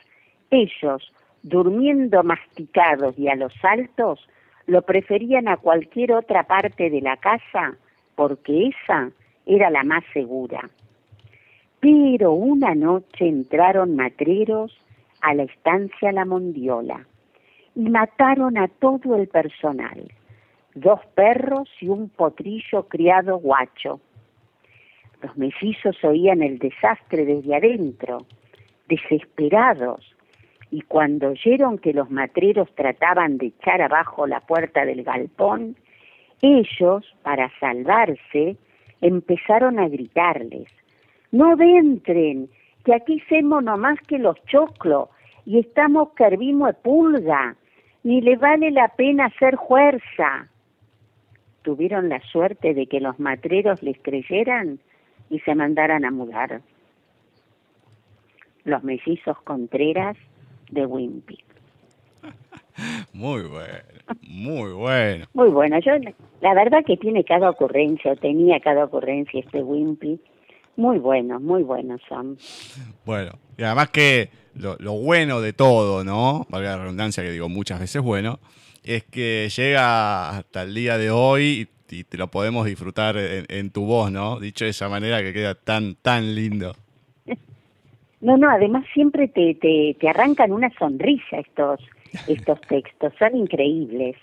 ellos, 0.51 1.13
durmiendo 1.43 2.23
masticados 2.23 3.17
y 3.19 3.27
a 3.27 3.35
los 3.35 3.53
altos, 3.63 4.27
lo 4.65 4.81
preferían 4.81 5.47
a 5.47 5.57
cualquier 5.57 6.13
otra 6.13 6.43
parte 6.43 6.89
de 6.89 7.01
la 7.01 7.17
casa 7.17 7.75
porque 8.15 8.69
esa 8.69 9.11
era 9.45 9.69
la 9.69 9.83
más 9.83 10.03
segura. 10.13 10.69
Pero 11.81 12.31
una 12.31 12.73
noche 12.73 13.27
entraron 13.27 13.95
matreros 13.95 14.77
a 15.21 15.33
la 15.33 15.43
estancia 15.43 16.13
La 16.13 16.23
Mondiola 16.23 17.05
y 17.75 17.89
mataron 17.89 18.57
a 18.57 18.67
todo 18.67 19.15
el 19.17 19.27
personal, 19.27 20.11
dos 20.75 21.01
perros 21.15 21.69
y 21.81 21.89
un 21.89 22.07
potrillo 22.09 22.87
criado 22.87 23.37
guacho. 23.37 23.99
Los 25.21 25.37
mellizos 25.37 26.01
oían 26.03 26.41
el 26.41 26.59
desastre 26.59 27.25
desde 27.25 27.55
adentro, 27.55 28.25
desesperados, 28.87 30.12
y 30.73 30.81
cuando 30.81 31.27
oyeron 31.27 31.77
que 31.77 31.93
los 31.93 32.09
matreros 32.09 32.67
trataban 32.73 33.37
de 33.37 33.45
echar 33.45 33.79
abajo 33.83 34.25
la 34.25 34.39
puerta 34.39 34.83
del 34.85 35.03
galpón, 35.03 35.75
ellos, 36.41 37.05
para 37.21 37.51
salvarse, 37.59 38.57
empezaron 38.99 39.77
a 39.77 39.87
gritarles, 39.87 40.67
no 41.31 41.55
entren, 41.61 42.49
que 42.83 42.95
aquí 42.95 43.21
semos 43.29 43.63
no 43.63 43.77
más 43.77 43.99
que 44.07 44.17
los 44.17 44.43
choclos 44.45 45.09
y 45.45 45.59
estamos 45.59 46.09
que 46.13 46.23
hervimos 46.23 46.73
pulga, 46.77 47.55
ni 48.03 48.21
le 48.21 48.35
vale 48.35 48.71
la 48.71 48.87
pena 48.87 49.25
hacer 49.25 49.59
fuerza. 49.67 50.47
Tuvieron 51.61 52.09
la 52.09 52.19
suerte 52.19 52.73
de 52.73 52.87
que 52.87 52.99
los 52.99 53.19
matreros 53.19 53.83
les 53.83 53.99
creyeran 54.01 54.79
y 55.29 55.37
se 55.41 55.53
mandaran 55.53 56.03
a 56.03 56.09
mudar. 56.09 56.61
Los 58.65 58.83
mellizos 58.83 59.39
Contreras 59.43 60.17
de 60.73 60.85
Wimpy. 60.85 61.37
Muy 63.13 63.43
bueno, 63.43 63.73
muy 64.27 64.71
bueno. 64.71 65.25
Muy 65.33 65.49
bueno, 65.49 65.79
yo 65.79 65.91
la 66.41 66.53
verdad 66.53 66.83
que 66.85 66.97
tiene 66.97 67.23
cada 67.23 67.49
ocurrencia, 67.49 68.11
o 68.11 68.15
tenía 68.15 68.59
cada 68.59 68.85
ocurrencia 68.85 69.39
este 69.39 69.61
Wimpy. 69.61 70.19
Muy 70.75 70.97
bueno, 70.97 71.39
muy 71.39 71.61
buenos 71.61 72.01
son. 72.09 72.37
Bueno, 73.05 73.33
y 73.57 73.63
además 73.63 73.89
que 73.89 74.29
lo, 74.55 74.93
bueno 74.93 75.39
de 75.41 75.53
todo, 75.53 76.03
¿no? 76.03 76.47
Valga 76.49 76.71
la 76.71 76.83
redundancia 76.83 77.23
que 77.23 77.31
digo 77.31 77.47
muchas 77.47 77.79
veces 77.79 78.01
bueno, 78.01 78.39
es 78.83 79.03
que 79.03 79.49
llega 79.55 80.29
hasta 80.29 80.63
el 80.63 80.73
día 80.73 80.97
de 80.97 81.11
hoy 81.11 81.69
y, 81.89 82.03
te 82.05 82.17
lo 82.17 82.31
podemos 82.31 82.65
disfrutar 82.65 83.17
en, 83.17 83.69
tu 83.69 83.85
voz, 83.85 84.11
¿no? 84.11 84.39
Dicho 84.39 84.65
de 84.65 84.71
esa 84.71 84.89
manera 84.89 85.21
que 85.21 85.31
queda 85.31 85.53
tan, 85.53 85.93
tan 85.93 86.33
lindo. 86.33 86.73
No, 88.23 88.37
no, 88.37 88.49
además 88.49 88.85
siempre 88.93 89.27
te, 89.27 89.53
te, 89.55 89.97
te 89.99 90.09
arrancan 90.09 90.53
una 90.53 90.71
sonrisa 90.79 91.39
estos, 91.39 91.81
estos 92.27 92.59
textos, 92.61 93.13
son 93.19 93.35
increíbles. 93.35 94.15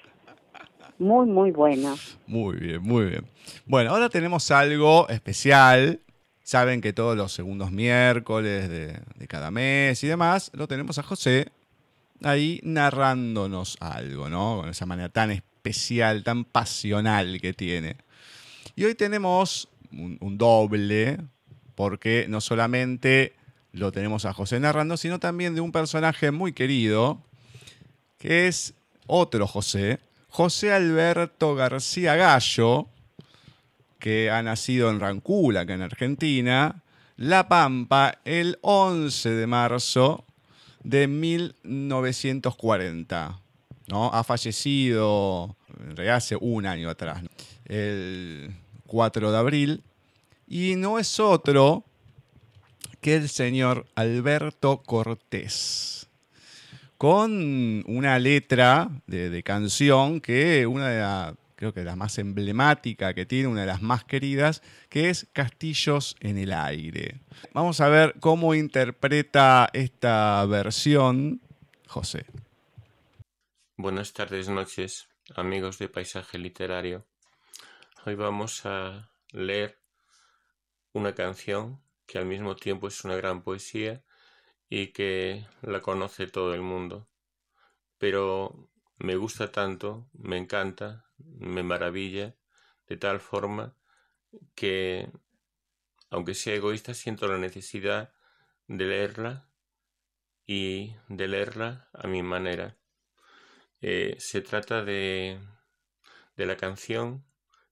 Muy, 0.99 1.27
muy 1.27 1.51
buenos. 1.51 2.19
Muy 2.27 2.57
bien, 2.57 2.83
muy 2.83 3.07
bien. 3.07 3.25
Bueno, 3.67 3.91
ahora 3.91 4.09
tenemos 4.09 4.51
algo 4.51 5.07
especial. 5.09 6.01
Saben 6.43 6.81
que 6.81 6.95
todos 6.95 7.17
los 7.17 7.33
segundos 7.33 7.71
miércoles 7.73 8.71
de, 8.71 8.99
de 9.17 9.29
cada 9.29 9.51
mes 9.51 10.03
y 10.03 10.07
demás, 10.09 10.51
lo 10.55 10.67
tenemos 10.67 10.99
a 10.99 11.03
José 11.03 11.49
ahí 12.23 12.61
narrándonos 12.63 13.77
algo, 13.81 14.31
¿no? 14.31 14.61
Con 14.61 14.71
esa 14.71 14.87
manera 14.87 15.11
tan 15.11 15.31
especial, 15.31 16.25
tan 16.25 16.45
pasional 16.45 17.39
que 17.41 17.53
tiene. 17.53 17.97
Y 18.77 18.85
hoy 18.85 18.95
tenemos 18.95 19.69
un, 19.93 20.17
un 20.21 20.39
doble, 20.39 21.19
porque 21.75 22.27
no 22.29 22.41
solamente 22.41 23.35
lo 23.73 23.93
tenemos 23.93 24.25
a 24.25 24.33
José 24.33 24.59
narrando, 24.61 24.97
sino 24.97 25.21
también 25.21 25.55
de 25.55 25.61
un 25.61 25.73
personaje 25.73 26.31
muy 26.31 26.53
querido, 26.53 27.21
que 28.19 28.49
es 28.49 28.75
otro 29.07 29.47
José, 29.47 30.01
José 30.29 30.73
Alberto 30.73 31.55
García 31.55 32.17
Gallo, 32.17 32.89
que 33.99 34.31
ha 34.31 34.43
nacido 34.43 34.91
en 34.91 35.01
Rancula, 35.01 35.67
que 35.67 35.75
en 35.75 35.83
Argentina, 35.83 36.83
La 37.17 37.49
Pampa, 37.49 38.19
el 38.25 38.59
11 38.63 39.31
de 39.31 39.47
marzo 39.47 40.25
de 40.83 41.07
1940. 41.07 43.39
¿no? 43.89 44.11
Ha 44.13 44.25
fallecido, 44.25 45.55
hace 46.11 46.37
un 46.41 46.65
año 46.67 46.89
atrás, 46.89 47.23
el 47.67 48.57
4 48.87 49.33
de 49.33 49.39
abril, 49.39 49.83
y 50.49 50.77
no 50.77 50.99
es 50.99 51.21
otro 51.21 51.85
que 53.01 53.17
el 53.17 53.29
señor 53.29 53.87
Alberto 53.95 54.83
Cortés 54.83 56.01
con 57.01 57.83
una 57.87 58.19
letra 58.19 58.91
de, 59.07 59.43
canción 59.43 60.21
que 60.21 60.67
una 60.67 60.89
de 60.89 61.01
las, 61.01 61.35
creo 61.57 61.73
que 61.73 61.83
la 61.83 61.97
más 61.97 62.19
emblemática 62.19 63.15
que 63.15 63.25
tiene, 63.25 63.49
una 63.49 63.63
de 63.63 63.69
las 63.69 63.81
más 63.81 64.05
queridas, 64.05 64.63
que 64.91 65.09
es 65.09 65.27
Castillos 65.33 66.15
en 66.21 66.37
el 66.37 66.53
aire. 66.53 67.23
Vamos 67.55 67.81
a 67.81 67.89
ver 67.89 68.17
cómo 68.21 68.55
interpreta 68.55 69.71
esta 69.73 70.45
versión 70.45 71.41
José. 71.87 72.27
Buenas 73.79 74.13
tardes, 74.13 74.51
noches, 74.51 75.09
amigos 75.37 75.79
de 75.79 75.89
Paisaje 75.89 76.37
Literario. 76.37 77.07
Hoy 78.05 78.15
vamos 78.15 78.67
a 78.67 79.11
leer 79.33 79.79
una 80.93 81.15
canción 81.15 81.81
que 82.11 82.19
al 82.19 82.27
mismo 82.27 82.57
tiempo 82.57 82.89
es 82.89 83.05
una 83.05 83.15
gran 83.15 83.45
poesía 83.45 84.03
y 84.69 84.89
que 84.89 85.47
la 85.63 85.81
conoce 85.81 86.27
todo 86.27 86.55
el 86.55 86.61
mundo. 86.61 87.09
Pero 87.99 88.69
me 88.99 89.15
gusta 89.15 89.53
tanto, 89.53 90.09
me 90.13 90.37
encanta, 90.37 91.09
me 91.19 91.63
maravilla, 91.63 92.35
de 92.89 92.97
tal 92.97 93.21
forma 93.21 93.77
que, 94.57 95.09
aunque 96.11 96.35
sea 96.35 96.57
egoísta, 96.57 96.95
siento 96.95 97.29
la 97.29 97.39
necesidad 97.39 98.13
de 98.67 98.87
leerla 98.87 99.49
y 100.47 100.97
de 101.07 101.29
leerla 101.29 101.91
a 101.93 102.09
mi 102.09 102.25
manera. 102.25 102.77
Eh, 103.83 104.17
se 104.19 104.41
trata 104.41 104.83
de, 104.83 105.39
de 106.37 106.47
la 106.47 106.57
canción 106.57 107.25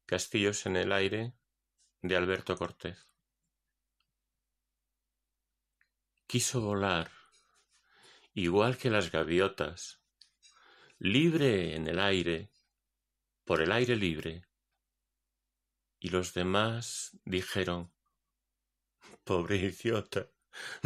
Castillos 0.06 0.64
en 0.66 0.76
el 0.76 0.92
aire 0.92 1.32
de 2.02 2.16
Alberto 2.16 2.56
Cortés. 2.56 3.08
Quiso 6.28 6.60
volar, 6.60 7.10
igual 8.34 8.76
que 8.76 8.90
las 8.90 9.10
gaviotas, 9.10 10.02
libre 10.98 11.74
en 11.74 11.86
el 11.88 11.98
aire, 11.98 12.52
por 13.46 13.62
el 13.62 13.72
aire 13.72 13.96
libre. 13.96 14.44
Y 15.98 16.10
los 16.10 16.34
demás 16.34 17.18
dijeron, 17.24 17.94
pobre 19.24 19.56
idiota, 19.56 20.30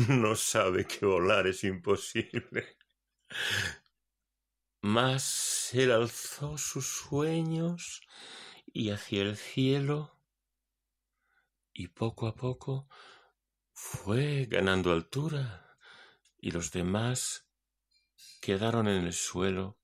no 0.09 0.37
sabe 0.37 0.87
que 0.87 1.05
volar 1.05 1.49
es 1.49 1.65
imposible. 1.65 2.79
Mas 4.81 5.71
él 5.75 5.91
alzó 5.91 6.57
sus 6.57 6.87
sueños 6.87 8.01
y 8.65 8.91
hacia 8.91 9.23
el 9.23 9.37
cielo, 9.37 10.17
y 11.73 11.89
poco 11.89 12.29
a 12.29 12.37
poco 12.37 12.89
fue 13.73 14.47
ganando 14.47 14.93
altura 14.93 15.77
y 16.39 16.51
los 16.51 16.73
demás 16.73 17.47
quedaron 18.41 18.89
en 18.89 19.07
el 19.07 19.13
suelo 19.13 19.79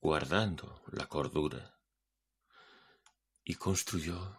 guardando 0.00 0.82
la 0.92 1.06
cordura. 1.06 1.78
y 3.44 3.56
construyó 3.56 4.38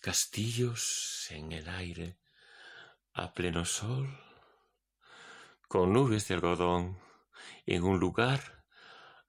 castillos 0.00 1.28
en 1.30 1.52
el 1.52 1.68
aire 1.68 2.18
a 3.12 3.32
pleno 3.32 3.64
sol, 3.64 4.08
con 5.68 5.92
nubes 5.92 6.28
de 6.28 6.34
algodón, 6.34 6.98
en 7.64 7.82
un 7.84 7.98
lugar 7.98 8.64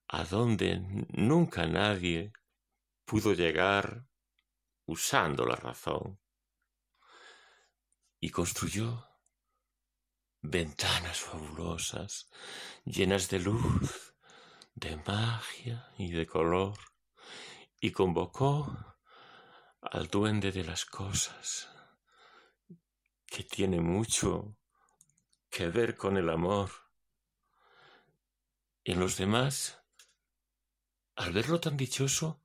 a 0.08 0.24
donde 0.24 0.80
nunca 1.10 1.66
nadie 1.68 2.34
pudo 3.06 3.34
llegar 3.34 4.08
usando 4.86 5.46
la 5.46 5.56
razón. 5.56 6.20
Y 8.20 8.30
construyó 8.30 9.08
ventanas 10.42 11.20
fabulosas, 11.20 12.30
llenas 12.86 13.30
de 13.30 13.40
luz, 13.40 14.14
de 14.76 14.96
magia 14.98 15.92
y 15.98 16.12
de 16.12 16.26
color, 16.26 16.78
y 17.80 17.92
convocó 17.92 18.96
al 19.82 20.08
duende 20.08 20.52
de 20.52 20.64
las 20.64 20.86
cosas, 20.86 21.70
que 23.26 23.44
tiene 23.44 23.82
mucho 23.82 24.58
que 25.50 25.68
ver 25.68 25.96
con 25.96 26.18
el 26.18 26.30
amor. 26.30 26.72
En 28.84 29.00
los 29.00 29.18
demás, 29.18 29.80
al 31.16 31.34
verlo 31.34 31.60
tan 31.60 31.76
dichoso, 31.76 32.42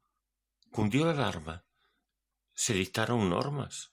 cundió 0.70 1.04
la 1.04 1.12
alarma. 1.12 1.64
Se 2.54 2.74
dictaron 2.74 3.28
normas. 3.28 3.92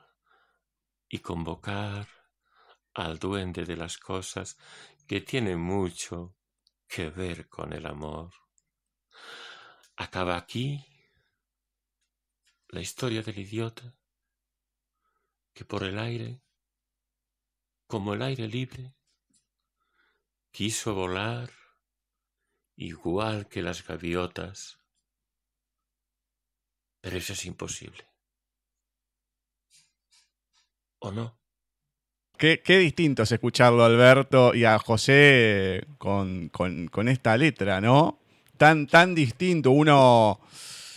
y 1.13 1.19
convocar 1.19 2.07
al 2.93 3.19
duende 3.19 3.65
de 3.65 3.75
las 3.75 3.97
cosas 3.97 4.57
que 5.05 5.19
tiene 5.19 5.57
mucho 5.57 6.37
que 6.87 7.09
ver 7.09 7.49
con 7.49 7.73
el 7.73 7.85
amor. 7.85 8.31
Acaba 9.97 10.37
aquí 10.37 10.85
la 12.69 12.79
historia 12.79 13.21
del 13.21 13.39
idiota 13.39 13.93
que 15.53 15.65
por 15.65 15.83
el 15.83 15.99
aire, 15.99 16.41
como 17.87 18.13
el 18.13 18.21
aire 18.21 18.47
libre, 18.47 18.95
quiso 20.49 20.95
volar 20.95 21.51
igual 22.77 23.49
que 23.49 23.61
las 23.61 23.85
gaviotas, 23.85 24.79
pero 27.01 27.17
eso 27.17 27.33
es 27.33 27.45
imposible. 27.45 28.10
¿O 31.01 31.11
no? 31.11 31.33
Qué, 32.37 32.59
distinto 32.65 33.21
es 33.21 33.31
escucharlo 33.31 33.83
a 33.83 33.85
Alberto 33.85 34.55
y 34.55 34.65
a 34.65 34.79
José 34.79 35.83
con, 35.99 36.49
con, 36.49 37.07
esta 37.07 37.37
letra, 37.37 37.79
¿no? 37.81 38.17
Tan, 38.57 38.87
tan 38.87 39.13
distinto. 39.13 39.69
Uno, 39.69 40.39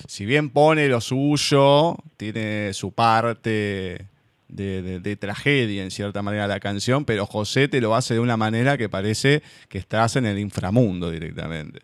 si 0.06 0.24
bien 0.24 0.48
pone 0.48 0.88
lo 0.88 1.02
suyo, 1.02 1.96
tiene 2.16 2.72
su 2.72 2.94
parte 2.94 4.06
de, 4.48 5.16
tragedia 5.20 5.82
en 5.82 5.90
cierta 5.90 6.22
manera 6.22 6.46
la 6.46 6.60
canción, 6.60 7.04
pero 7.04 7.26
José 7.26 7.68
te 7.68 7.82
lo 7.82 7.94
hace 7.94 8.14
de 8.14 8.20
una 8.20 8.38
manera 8.38 8.78
que 8.78 8.88
parece 8.88 9.42
que 9.68 9.78
estás 9.78 10.16
en 10.16 10.24
el 10.24 10.38
inframundo 10.38 11.10
directamente. 11.10 11.80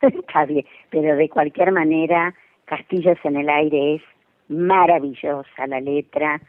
Está 0.00 0.46
bien, 0.46 0.64
pero 0.90 1.16
de 1.16 1.28
cualquier 1.28 1.72
manera, 1.72 2.34
Castillos 2.64 3.18
en 3.24 3.36
el 3.36 3.48
aire 3.48 3.96
es 3.96 4.02
maravillosa 4.48 5.66
la 5.66 5.80
letra. 5.80 6.40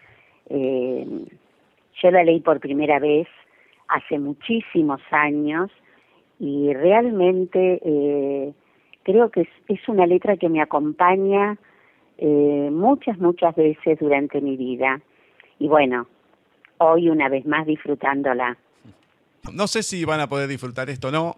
Eh, 0.50 1.06
yo 2.02 2.12
la 2.12 2.24
leí 2.24 2.40
por 2.40 2.60
primera 2.60 3.00
vez 3.00 3.28
hace 3.88 4.20
muchísimos 4.20 5.02
años 5.12 5.70
y 6.40 6.74
realmente 6.74 7.80
eh, 7.84 8.54
creo 9.04 9.30
que 9.30 9.48
es, 9.68 9.90
una 9.90 10.06
letra 10.06 10.38
que 10.38 10.50
me 10.50 10.62
acompaña 10.62 11.58
eh, 12.18 12.70
muchas, 12.72 13.18
muchas 13.18 13.56
veces 13.56 14.00
durante 14.00 14.42
mi 14.42 14.56
vida. 14.56 15.02
Y 15.60 15.68
bueno, 15.68 16.08
hoy 16.78 17.10
una 17.10 17.30
vez 17.30 17.46
más 17.46 17.66
disfrutándola. 17.66 18.58
No 19.54 19.68
sé 19.68 19.84
si 19.84 20.06
van 20.06 20.22
a 20.22 20.28
poder 20.28 20.48
disfrutar 20.48 20.90
esto 20.90 21.10
o 21.10 21.12
no, 21.12 21.36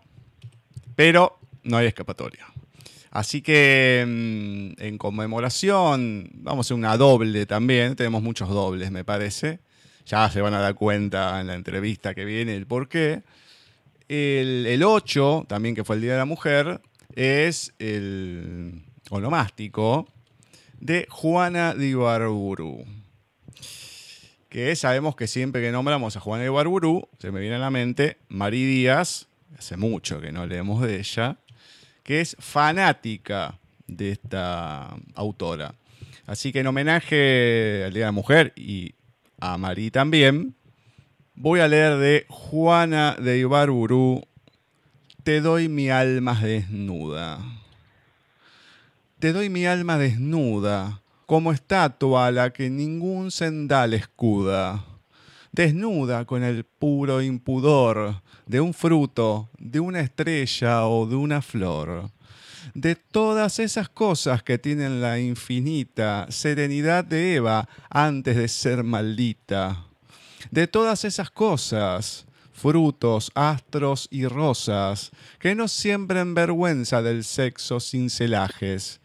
pero 0.95 1.37
no 1.63 1.77
hay 1.77 1.87
escapatoria. 1.87 2.50
Así 3.11 3.41
que 3.41 4.05
mm, 4.07 4.81
en 4.81 4.97
conmemoración, 4.97 6.29
vamos 6.33 6.65
a 6.65 6.67
hacer 6.67 6.77
una 6.77 6.95
doble 6.95 7.45
también, 7.45 7.95
tenemos 7.95 8.23
muchos 8.23 8.49
dobles 8.49 8.89
me 8.89 9.03
parece, 9.03 9.59
ya 10.05 10.29
se 10.29 10.41
van 10.41 10.53
a 10.53 10.59
dar 10.59 10.75
cuenta 10.75 11.39
en 11.41 11.47
la 11.47 11.55
entrevista 11.55 12.15
que 12.15 12.25
viene 12.25 12.55
el 12.55 12.65
por 12.65 12.87
qué. 12.87 13.21
El, 14.07 14.65
el 14.65 14.83
8, 14.83 15.45
también 15.47 15.75
que 15.75 15.83
fue 15.83 15.97
el 15.97 16.01
Día 16.01 16.13
de 16.13 16.17
la 16.17 16.25
Mujer, 16.25 16.81
es 17.15 17.73
el 17.79 18.81
onomástico 19.09 20.07
de 20.79 21.05
Juana 21.09 21.73
de 21.73 21.87
Ibarburu. 21.87 22.85
Que 24.49 24.75
sabemos 24.75 25.15
que 25.15 25.27
siempre 25.27 25.61
que 25.61 25.71
nombramos 25.71 26.15
a 26.15 26.19
Juana 26.19 26.43
de 26.43 26.49
Ibarburu, 26.49 27.07
se 27.19 27.31
me 27.31 27.39
viene 27.41 27.55
a 27.55 27.59
la 27.59 27.71
mente 27.71 28.17
Marí 28.29 28.65
Díaz, 28.65 29.27
hace 29.57 29.77
mucho 29.77 30.19
que 30.19 30.31
no 30.31 30.45
leemos 30.45 30.81
de 30.81 30.99
ella, 30.99 31.37
que 32.03 32.21
es 32.21 32.35
fanática 32.39 33.59
de 33.87 34.11
esta 34.11 34.95
autora. 35.15 35.75
Así 36.25 36.51
que 36.51 36.59
en 36.59 36.67
homenaje 36.67 37.83
al 37.85 37.93
Día 37.93 38.01
de 38.01 38.07
la 38.07 38.11
Mujer 38.11 38.53
y 38.55 38.93
a 39.39 39.57
Marí 39.57 39.91
también, 39.91 40.55
voy 41.35 41.59
a 41.59 41.67
leer 41.67 41.97
de 41.97 42.25
Juana 42.29 43.15
de 43.19 43.39
Ibarburu, 43.39 44.23
Te 45.23 45.41
doy 45.41 45.69
mi 45.69 45.89
alma 45.89 46.39
desnuda. 46.39 47.39
Te 49.19 49.33
doy 49.33 49.49
mi 49.49 49.65
alma 49.65 49.97
desnuda, 49.97 51.01
como 51.25 51.51
estatua 51.51 52.27
a 52.27 52.31
la 52.31 52.51
que 52.51 52.69
ningún 52.69 53.29
sendal 53.31 53.93
escuda. 53.93 54.83
Desnuda 55.51 56.25
con 56.25 56.43
el 56.43 56.63
puro 56.63 57.21
impudor 57.21 58.21
de 58.45 58.61
un 58.61 58.73
fruto, 58.73 59.49
de 59.57 59.79
una 59.79 59.99
estrella 59.99 60.85
o 60.85 61.05
de 61.05 61.15
una 61.15 61.41
flor. 61.41 62.09
De 62.73 62.95
todas 62.95 63.59
esas 63.59 63.89
cosas 63.89 64.43
que 64.43 64.57
tienen 64.57 65.01
la 65.01 65.19
infinita 65.19 66.27
serenidad 66.29 67.03
de 67.03 67.35
Eva 67.35 67.67
antes 67.89 68.37
de 68.37 68.47
ser 68.47 68.83
maldita. 68.83 69.85
De 70.51 70.67
todas 70.67 71.03
esas 71.03 71.29
cosas 71.29 72.25
frutos, 72.61 73.31
astros 73.33 74.07
y 74.11 74.27
rosas, 74.27 75.11
que 75.39 75.55
no 75.55 75.67
siembren 75.67 76.35
vergüenza 76.35 77.01
del 77.01 77.23
sexo 77.23 77.79
sin 77.79 78.11
celajes, 78.11 79.01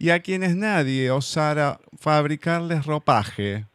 y 0.00 0.10
a 0.10 0.20
quienes 0.20 0.56
nadie 0.56 1.10
osara 1.12 1.80
fabricarles 1.98 2.86
ropaje, 2.86 3.66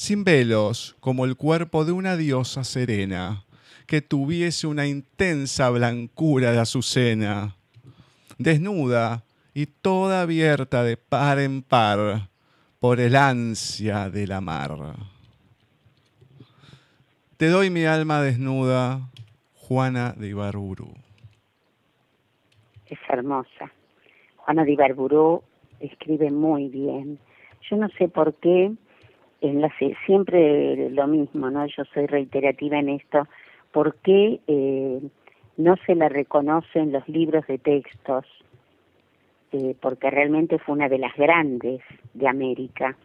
sin 0.00 0.24
velos, 0.24 0.96
como 1.00 1.26
el 1.26 1.36
cuerpo 1.36 1.84
de 1.84 1.92
una 1.92 2.16
diosa 2.16 2.64
serena, 2.64 3.44
que 3.86 4.00
tuviese 4.00 4.66
una 4.66 4.86
intensa 4.86 5.68
blancura 5.68 6.52
de 6.52 6.58
azucena, 6.58 7.54
desnuda 8.38 9.24
y 9.52 9.66
toda 9.66 10.22
abierta 10.22 10.84
de 10.84 10.96
par 10.96 11.38
en 11.38 11.60
par 11.60 12.30
por 12.78 12.98
el 12.98 13.14
ansia 13.14 14.08
de 14.08 14.26
la 14.26 14.40
mar. 14.40 14.74
Te 17.36 17.48
doy 17.48 17.68
mi 17.68 17.84
alma 17.84 18.22
desnuda, 18.22 19.02
Juana 19.52 20.14
de 20.16 20.28
Ibarburu. 20.28 20.94
Es 22.86 22.98
hermosa. 23.06 23.70
Juana 24.36 24.64
de 24.64 24.72
Ibarburu 24.72 25.42
escribe 25.78 26.30
muy 26.30 26.70
bien. 26.70 27.18
Yo 27.68 27.76
no 27.76 27.90
sé 27.98 28.08
por 28.08 28.32
qué, 28.36 28.72
en 29.40 29.60
la, 29.60 29.72
siempre 30.06 30.90
lo 30.90 31.06
mismo, 31.06 31.50
¿no? 31.50 31.66
Yo 31.66 31.84
soy 31.92 32.06
reiterativa 32.06 32.78
en 32.78 32.90
esto, 32.90 33.26
¿por 33.72 33.96
qué 33.96 34.40
eh, 34.46 35.00
no 35.56 35.76
se 35.86 35.94
la 35.94 36.08
reconoce 36.08 36.78
en 36.78 36.92
los 36.92 37.08
libros 37.08 37.46
de 37.46 37.58
textos? 37.58 38.26
Eh, 39.52 39.74
porque 39.80 40.10
realmente 40.10 40.58
fue 40.58 40.76
una 40.76 40.88
de 40.88 40.98
las 40.98 41.14
grandes 41.16 41.80
de 42.14 42.28
América. 42.28 42.96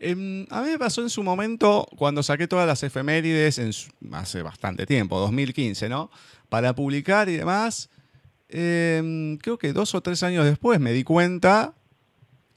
Em, 0.00 0.46
a 0.50 0.62
mí 0.62 0.70
me 0.70 0.78
pasó 0.78 1.02
en 1.02 1.10
su 1.10 1.22
momento, 1.22 1.86
cuando 1.96 2.22
saqué 2.22 2.48
todas 2.48 2.66
las 2.66 2.82
efemérides, 2.82 3.58
en 3.58 3.70
hace 4.14 4.42
bastante 4.42 4.86
tiempo, 4.86 5.18
2015, 5.18 5.88
¿no? 5.88 6.10
Para 6.48 6.74
publicar 6.74 7.28
y 7.28 7.36
demás, 7.36 7.90
em, 8.48 9.36
creo 9.38 9.58
que 9.58 9.72
dos 9.72 9.94
o 9.94 10.00
tres 10.00 10.22
años 10.22 10.44
después 10.44 10.80
me 10.80 10.92
di 10.92 11.04
cuenta 11.04 11.74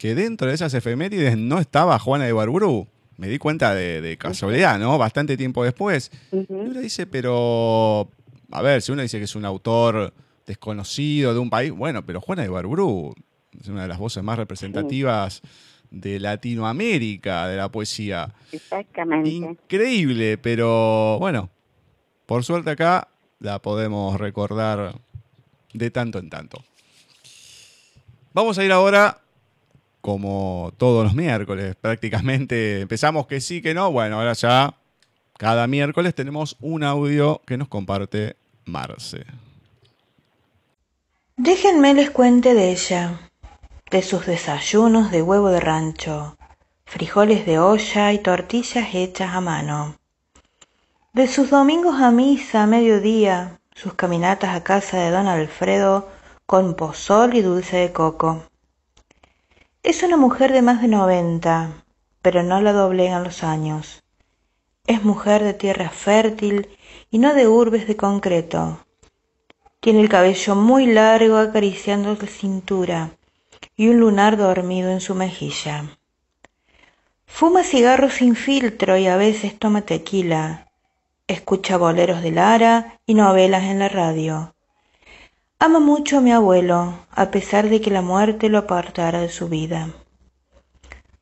que 0.01 0.15
dentro 0.15 0.47
de 0.47 0.55
esas 0.55 0.73
efemérides 0.73 1.37
no 1.37 1.59
estaba 1.59 1.99
Juana 1.99 2.25
de 2.25 2.33
Barburú. 2.33 2.87
Me 3.17 3.27
di 3.27 3.37
cuenta 3.37 3.75
de, 3.75 4.17
casualidad, 4.17 4.79
¿no? 4.79 4.97
Bastante 4.97 5.37
tiempo 5.37 5.63
después. 5.63 6.11
Y 6.31 6.43
uno 6.49 6.81
dice, 6.81 7.05
pero, 7.05 8.09
a 8.49 8.63
ver, 8.63 8.81
si 8.81 8.91
uno 8.91 9.03
dice 9.03 9.19
que 9.19 9.25
es 9.25 9.35
un 9.35 9.45
autor 9.45 10.11
desconocido 10.47 11.35
de 11.35 11.39
un 11.39 11.51
país, 11.51 11.71
bueno, 11.71 12.03
pero 12.03 12.19
Juana 12.19 12.41
de 12.41 12.49
Barburú 12.49 13.13
es 13.59 13.67
una 13.67 13.83
de 13.83 13.89
las 13.89 13.99
voces 13.99 14.23
más 14.23 14.39
representativas 14.39 15.43
de 15.91 16.19
Latinoamérica, 16.19 17.47
de 17.47 17.57
la 17.57 17.69
poesía. 17.69 18.33
Exactamente. 18.51 19.29
Increíble, 19.29 20.39
pero 20.39 21.19
bueno, 21.19 21.51
por 22.25 22.43
suerte 22.43 22.71
acá 22.71 23.07
la 23.39 23.61
podemos 23.61 24.19
recordar 24.19 24.95
de 25.73 25.91
tanto 25.91 26.17
en 26.17 26.31
tanto. 26.31 26.63
Vamos 28.33 28.57
a 28.57 28.65
ir 28.65 28.71
ahora 28.71 29.21
como 30.01 30.73
todos 30.77 31.03
los 31.03 31.13
miércoles, 31.13 31.75
prácticamente 31.79 32.81
empezamos 32.81 33.27
que 33.27 33.39
sí, 33.39 33.61
que 33.61 33.73
no. 33.73 33.91
Bueno, 33.91 34.17
ahora 34.17 34.33
ya 34.33 34.73
cada 35.37 35.67
miércoles 35.67 36.15
tenemos 36.15 36.57
un 36.59 36.83
audio 36.83 37.41
que 37.45 37.57
nos 37.57 37.67
comparte 37.67 38.35
Marce. 38.65 39.25
Déjenme 41.37 41.93
les 41.93 42.11
cuente 42.11 42.53
de 42.53 42.71
ella, 42.71 43.19
de 43.89 44.01
sus 44.01 44.25
desayunos 44.25 45.11
de 45.11 45.21
huevo 45.21 45.49
de 45.49 45.59
rancho, 45.59 46.37
frijoles 46.85 47.45
de 47.45 47.59
olla 47.59 48.13
y 48.13 48.19
tortillas 48.19 48.93
hechas 48.93 49.33
a 49.33 49.41
mano, 49.41 49.95
de 51.13 51.27
sus 51.27 51.49
domingos 51.49 51.99
a 52.01 52.11
misa 52.11 52.63
a 52.63 52.67
mediodía, 52.67 53.59
sus 53.73 53.93
caminatas 53.93 54.55
a 54.55 54.63
casa 54.63 54.97
de 54.97 55.09
don 55.09 55.27
Alfredo 55.27 56.09
con 56.45 56.75
pozol 56.75 57.35
y 57.35 57.41
dulce 57.41 57.77
de 57.77 57.91
coco 57.91 58.50
es 59.83 60.03
una 60.03 60.15
mujer 60.15 60.53
de 60.53 60.61
más 60.61 60.81
de 60.81 60.87
noventa, 60.87 61.83
pero 62.21 62.43
no 62.43 62.61
la 62.61 62.71
doblegan 62.71 63.23
los 63.23 63.43
años. 63.43 64.03
Es 64.85 65.03
mujer 65.03 65.43
de 65.43 65.53
tierra 65.53 65.89
fértil 65.89 66.69
y 67.09 67.17
no 67.17 67.33
de 67.33 67.47
urbes 67.47 67.87
de 67.87 67.95
concreto. 67.95 68.85
Tiene 69.79 70.01
el 70.01 70.09
cabello 70.09 70.55
muy 70.55 70.85
largo 70.85 71.37
acariciando 71.37 72.15
la 72.15 72.27
cintura 72.27 73.11
y 73.75 73.89
un 73.89 73.99
lunar 73.99 74.37
dormido 74.37 74.91
en 74.91 75.01
su 75.01 75.15
mejilla. 75.15 75.97
Fuma 77.25 77.63
cigarros 77.63 78.13
sin 78.13 78.35
filtro 78.35 78.97
y 78.97 79.07
a 79.07 79.17
veces 79.17 79.57
toma 79.57 79.81
tequila. 79.81 80.67
Escucha 81.25 81.77
boleros 81.77 82.21
de 82.21 82.31
Lara 82.31 82.99
y 83.07 83.15
novelas 83.15 83.63
en 83.63 83.79
la 83.79 83.89
radio. 83.89 84.53
Ama 85.63 85.79
mucho 85.79 86.17
a 86.17 86.21
mi 86.21 86.31
abuelo, 86.31 87.05
a 87.11 87.29
pesar 87.29 87.69
de 87.69 87.81
que 87.81 87.91
la 87.91 88.01
muerte 88.01 88.49
lo 88.49 88.57
apartara 88.57 89.21
de 89.21 89.29
su 89.29 89.47
vida. 89.47 89.89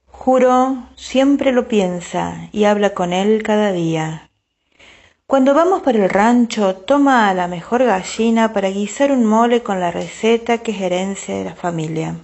Juro, 0.05 0.87
siempre 0.95 1.51
lo 1.51 1.67
piensa 1.67 2.47
y 2.53 2.63
habla 2.63 2.91
con 2.91 3.11
él 3.11 3.43
cada 3.43 3.73
día. 3.73 4.31
Cuando 5.27 5.53
vamos 5.53 5.81
para 5.81 6.01
el 6.01 6.09
rancho, 6.09 6.73
toma 6.73 7.27
a 7.27 7.33
la 7.33 7.49
mejor 7.49 7.83
gallina 7.83 8.53
para 8.53 8.69
guisar 8.69 9.11
un 9.11 9.25
mole 9.25 9.61
con 9.61 9.81
la 9.81 9.91
receta 9.91 10.59
que 10.59 10.71
es 10.71 10.79
herencia 10.79 11.35
de 11.35 11.43
la 11.43 11.55
familia. 11.55 12.15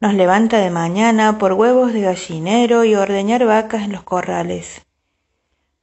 Nos 0.00 0.14
levanta 0.14 0.58
de 0.58 0.70
mañana 0.70 1.38
por 1.38 1.52
huevos 1.52 1.92
de 1.92 2.00
gallinero 2.00 2.82
y 2.84 2.96
ordeñar 2.96 3.44
vacas 3.44 3.84
en 3.84 3.92
los 3.92 4.02
corrales. 4.02 4.82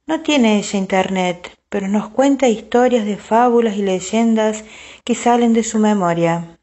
No 0.06 0.20
tiene 0.20 0.58
ella 0.58 0.78
internet, 0.78 1.58
pero 1.68 1.86
nos 1.86 2.08
cuenta 2.08 2.48
historias 2.48 3.04
de 3.04 3.16
fábulas 3.16 3.76
y 3.76 3.82
leyendas 3.82 4.64
que 5.08 5.14
salen 5.14 5.54
de 5.54 5.64
su 5.64 5.78
memoria. 5.78 6.58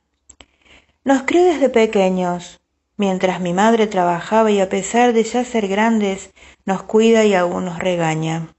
Nos 1.03 1.23
crió 1.23 1.45
desde 1.45 1.67
pequeños, 1.67 2.61
mientras 2.95 3.41
mi 3.41 3.53
madre 3.53 3.87
trabajaba 3.87 4.51
y 4.51 4.59
a 4.59 4.69
pesar 4.69 5.13
de 5.13 5.23
ya 5.23 5.43
ser 5.43 5.67
grandes, 5.67 6.29
nos 6.63 6.83
cuida 6.83 7.25
y 7.25 7.33
aún 7.33 7.65
nos 7.65 7.79
regaña. 7.79 8.53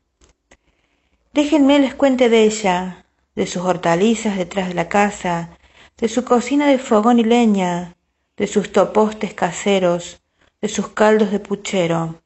Déjenme 1.33 1.79
les 1.79 1.95
cuente 1.95 2.29
de 2.29 2.43
ella, 2.43 3.05
de 3.37 3.47
sus 3.47 3.63
hortalizas 3.63 4.37
detrás 4.37 4.67
de 4.67 4.75
la 4.75 4.89
casa, 4.89 5.51
de 5.99 6.09
su 6.09 6.25
cocina 6.25 6.67
de 6.67 6.79
fogón 6.79 7.21
y 7.21 7.25
leña, 7.25 7.95
de 8.37 8.49
sus 8.49 8.73
topostes 8.73 9.35
caseros, 9.35 10.21
de 10.61 10.69
sus 10.69 10.89
caldos 10.89 11.31
de 11.31 11.39
puchero, 11.39 12.21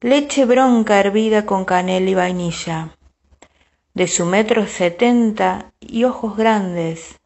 leche 0.00 0.44
bronca 0.44 0.98
hervida 0.98 1.46
con 1.46 1.64
canela 1.64 2.10
y 2.10 2.14
vainilla 2.14 2.96
de 3.94 4.06
su 4.06 4.24
metro 4.24 4.66
setenta 4.66 5.72
y 5.80 6.04
ojos 6.04 6.36
grandes, 6.36 7.18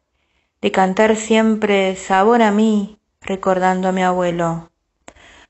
de 0.61 0.71
cantar 0.71 1.15
siempre 1.15 1.95
sabor 1.95 2.41
a 2.41 2.51
mí, 2.51 2.97
recordando 3.21 3.89
a 3.89 3.91
mi 3.91 4.01
abuelo, 4.01 4.71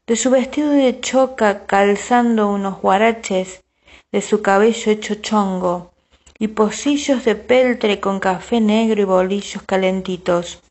de 0.08 0.18
su 0.18 0.30
vestido 0.30 0.72
de 0.72 1.00
choca 1.00 1.66
calzando 1.66 2.50
unos 2.50 2.82
guaraches, 2.82 3.64
de 4.12 4.22
su 4.22 4.42
cabello 4.42 4.92
hecho 4.92 5.16
chongo, 5.16 5.94
y 6.38 6.50
pocillos 6.50 7.24
de 7.24 7.36
peltre 7.36 8.02
con 8.02 8.20
café 8.20 8.60
negro 8.60 9.02
y 9.02 9.06
bolillos 9.06 9.64
calentitos, 9.64 10.62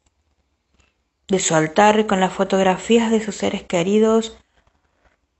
de 1.28 1.38
su 1.38 1.54
altar 1.54 2.06
con 2.06 2.20
las 2.20 2.34
fotografías 2.34 3.10
de 3.10 3.24
sus 3.24 3.36
seres 3.36 3.62
queridos, 3.62 4.36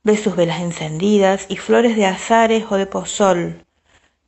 de 0.02 0.16
sus 0.16 0.34
velas 0.34 0.60
encendidas 0.60 1.44
y 1.50 1.56
flores 1.56 1.94
de 1.94 2.06
azares 2.06 2.64
o 2.70 2.76
de 2.76 2.86
pozol, 2.86 3.63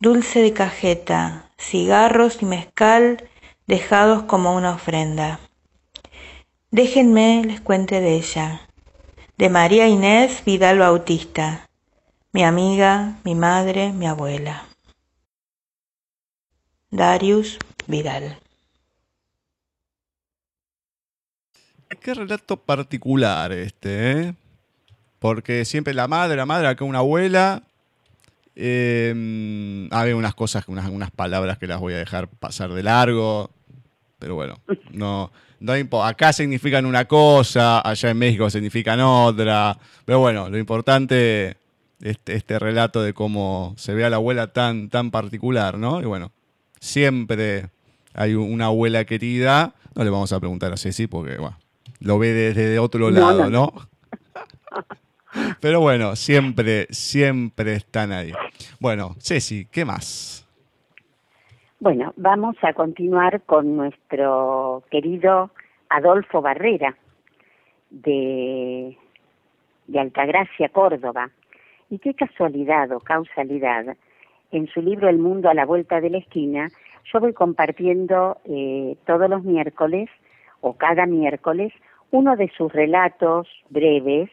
dulce 0.00 0.40
de 0.40 0.52
cajeta, 0.52 1.50
cigarros 1.58 2.42
y 2.42 2.46
mezcal 2.46 3.28
dejados 3.66 4.24
como 4.24 4.54
una 4.54 4.74
ofrenda. 4.74 5.40
Déjenme 6.70 7.42
les 7.44 7.60
cuente 7.60 8.00
de 8.00 8.16
ella, 8.16 8.68
de 9.38 9.48
María 9.48 9.88
Inés 9.88 10.42
Vidal 10.44 10.78
Bautista, 10.78 11.68
mi 12.32 12.44
amiga, 12.44 13.16
mi 13.24 13.34
madre, 13.34 13.92
mi 13.92 14.06
abuela. 14.06 14.66
Darius 16.90 17.58
Vidal. 17.86 18.38
Qué 22.00 22.14
relato 22.14 22.56
particular 22.56 23.52
este, 23.52 24.12
¿eh? 24.12 24.34
Porque 25.18 25.64
siempre 25.64 25.94
la 25.94 26.08
madre, 26.08 26.36
la 26.36 26.46
madre, 26.46 26.68
acá 26.68 26.84
una 26.84 26.98
abuela, 26.98 27.62
eh, 28.56 29.12
unas 30.14 30.34
cosas, 30.34 30.64
unas, 30.68 30.88
unas 30.88 31.10
palabras 31.10 31.58
que 31.58 31.66
las 31.66 31.78
voy 31.78 31.92
a 31.92 31.98
dejar 31.98 32.28
pasar 32.28 32.72
de 32.72 32.82
largo, 32.82 33.50
pero 34.18 34.34
bueno, 34.34 34.58
no, 34.92 35.30
no 35.60 36.02
acá 36.02 36.32
significan 36.32 36.86
una 36.86 37.04
cosa, 37.04 37.86
allá 37.86 38.10
en 38.10 38.18
México 38.18 38.48
significan 38.48 39.00
otra, 39.00 39.78
pero 40.06 40.20
bueno, 40.20 40.48
lo 40.48 40.58
importante 40.58 41.58
este, 42.00 42.34
este 42.34 42.58
relato 42.58 43.02
de 43.02 43.12
cómo 43.12 43.74
se 43.76 43.94
ve 43.94 44.04
a 44.04 44.10
la 44.10 44.16
abuela 44.16 44.52
tan, 44.52 44.88
tan 44.88 45.10
particular, 45.10 45.78
¿no? 45.78 46.00
Y 46.00 46.04
bueno, 46.04 46.32
siempre 46.80 47.68
hay 48.14 48.34
una 48.34 48.66
abuela 48.66 49.04
querida, 49.04 49.74
no 49.94 50.02
le 50.02 50.10
vamos 50.10 50.32
a 50.32 50.40
preguntar 50.40 50.72
a 50.72 50.78
Ceci 50.78 51.06
porque 51.06 51.36
bueno, 51.36 51.58
lo 52.00 52.18
ve 52.18 52.32
desde 52.32 52.78
otro 52.78 53.10
lado, 53.10 53.50
¿no? 53.50 53.72
Pero 55.60 55.80
bueno, 55.80 56.16
siempre, 56.16 56.86
siempre 56.90 57.74
están 57.74 58.12
ahí. 58.12 58.32
Bueno, 58.80 59.14
Ceci, 59.18 59.66
¿qué 59.66 59.84
más? 59.84 60.46
Bueno, 61.78 62.12
vamos 62.16 62.56
a 62.62 62.72
continuar 62.72 63.42
con 63.42 63.76
nuestro 63.76 64.82
querido 64.90 65.50
Adolfo 65.88 66.40
Barrera 66.40 66.96
de, 67.90 68.96
de 69.86 70.00
Altagracia, 70.00 70.68
Córdoba. 70.70 71.30
Y 71.90 71.98
qué 71.98 72.14
casualidad 72.14 72.90
o 72.92 73.00
causalidad, 73.00 73.96
en 74.50 74.66
su 74.68 74.80
libro 74.80 75.08
El 75.08 75.18
mundo 75.18 75.48
a 75.48 75.54
la 75.54 75.66
vuelta 75.66 76.00
de 76.00 76.10
la 76.10 76.18
esquina, 76.18 76.68
yo 77.12 77.20
voy 77.20 77.32
compartiendo 77.32 78.38
eh, 78.44 78.96
todos 79.06 79.28
los 79.30 79.44
miércoles 79.44 80.08
o 80.60 80.74
cada 80.74 81.06
miércoles 81.06 81.72
uno 82.10 82.36
de 82.36 82.50
sus 82.56 82.72
relatos 82.72 83.48
breves 83.70 84.30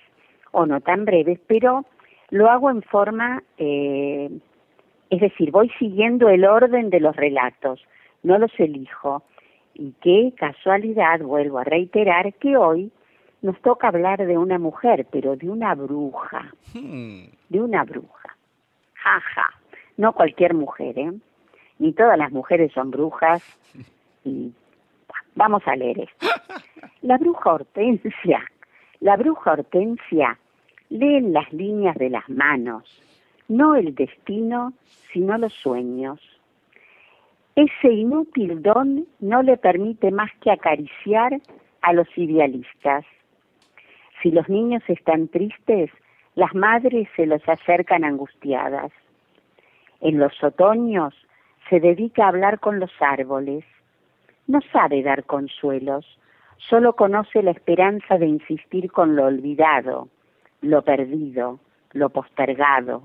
o 0.54 0.66
no 0.66 0.80
tan 0.80 1.04
breves, 1.04 1.40
pero 1.48 1.86
lo 2.30 2.50
hago 2.50 2.70
en 2.70 2.82
forma, 2.82 3.44
eh, 3.58 4.30
es 5.10 5.20
decir, 5.20 5.52
voy 5.52 5.70
siguiendo 5.78 6.30
el 6.30 6.46
orden 6.46 6.90
de 6.90 7.00
los 7.00 7.16
relatos, 7.16 7.86
no 8.24 8.38
los 8.38 8.52
elijo. 8.60 9.24
Y 9.76 9.94
qué 10.02 10.34
casualidad, 10.38 11.20
vuelvo 11.20 11.60
a 11.60 11.64
reiterar, 11.64 12.34
que 12.36 12.56
hoy 12.56 12.92
nos 13.42 13.60
toca 13.62 13.90
hablar 13.90 14.26
de 14.26 14.38
una 14.38 14.58
mujer, 14.58 15.06
pero 15.12 15.36
de 15.36 15.50
una 15.50 15.76
bruja. 15.76 16.52
Hmm. 16.74 17.26
De 17.50 17.62
una 17.62 17.84
bruja. 17.84 18.38
Jaja. 18.94 19.50
No 19.98 20.14
cualquier 20.14 20.54
mujer, 20.54 20.98
¿eh? 20.98 21.12
Ni 21.80 21.94
todas 21.94 22.18
las 22.18 22.32
mujeres 22.32 22.72
son 22.72 22.92
brujas. 22.92 23.44
Y 24.24 24.54
vamos 25.36 25.62
a 25.66 25.76
leer 25.76 26.00
esto. 26.00 26.28
La 27.02 27.18
bruja 27.18 27.54
Hortensia. 27.54 28.44
La 29.02 29.18
bruja 29.18 29.52
Hortensia 29.52 30.40
lee 30.94 31.16
en 31.16 31.34
las 31.34 31.52
líneas 31.52 31.96
de 31.98 32.12
las 32.12 32.30
manos, 32.30 32.84
no 33.48 33.76
el 33.76 33.96
destino, 33.96 34.74
sino 35.12 35.40
los 35.40 35.52
sueños. 35.54 36.20
Ese 37.56 37.92
inútil 37.92 38.62
don 38.62 39.08
no 39.20 39.42
le 39.42 39.58
permite 39.58 40.12
más 40.12 40.30
que 40.42 40.52
acariciar 40.52 41.40
a 41.82 41.94
los 41.94 42.08
idealistas. 42.16 43.06
Si 44.22 44.30
los 44.30 44.48
niños 44.50 44.84
están 44.88 45.30
tristes, 45.30 45.90
las 46.36 46.54
madres 46.54 47.08
se 47.16 47.26
los 47.26 47.42
acercan 47.50 48.04
angustiadas. 48.04 48.92
En 50.00 50.20
los 50.20 50.44
otoños 50.44 51.16
se 51.70 51.80
dedica 51.80 52.26
a 52.26 52.30
hablar 52.30 52.60
con 52.60 52.80
los 52.80 52.92
árboles. 53.00 53.66
No 54.46 54.60
sabe 54.72 55.02
dar 55.02 55.24
consuelos, 55.24 56.06
solo 56.70 56.94
conoce 56.94 57.42
la 57.42 57.52
esperanza 57.52 58.20
de 58.20 58.28
insistir 58.28 58.92
con 58.92 59.16
lo 59.16 59.26
olvidado, 59.26 60.10
lo 60.64 60.82
perdido, 60.82 61.60
lo 61.92 62.10
postergado. 62.10 63.04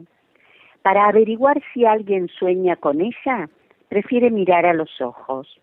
Para 0.82 1.08
averiguar 1.08 1.60
si 1.74 1.84
alguien 1.84 2.28
sueña 2.28 2.76
con 2.76 3.00
ella, 3.00 3.50
prefiere 3.88 4.30
mirar 4.30 4.64
a 4.64 4.72
los 4.72 5.00
ojos. 5.00 5.60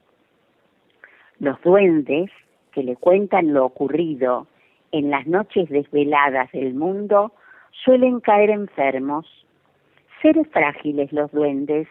Los 1.39 1.59
duendes, 1.61 2.29
que 2.71 2.83
le 2.83 2.95
cuentan 2.97 3.53
lo 3.53 3.65
ocurrido 3.65 4.47
en 4.91 5.09
las 5.09 5.25
noches 5.25 5.69
desveladas 5.69 6.51
del 6.51 6.73
mundo, 6.73 7.31
suelen 7.83 8.19
caer 8.19 8.49
enfermos. 8.49 9.25
Seres 10.21 10.47
frágiles 10.49 11.11
los 11.13 11.31
duendes. 11.31 11.87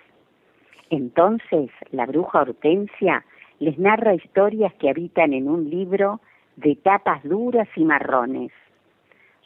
Entonces 0.91 1.71
la 1.91 2.07
bruja 2.07 2.43
Hortensia 2.43 3.25
les 3.59 3.79
narra 3.79 4.15
historias 4.15 4.75
que 4.75 4.91
habitan 4.91 5.33
en 5.33 5.49
un 5.49 5.71
libro 5.71 6.21
de 6.57 6.77
tapas 6.77 7.23
duras 7.25 7.69
y 7.77 7.85
marrones. 7.85 8.53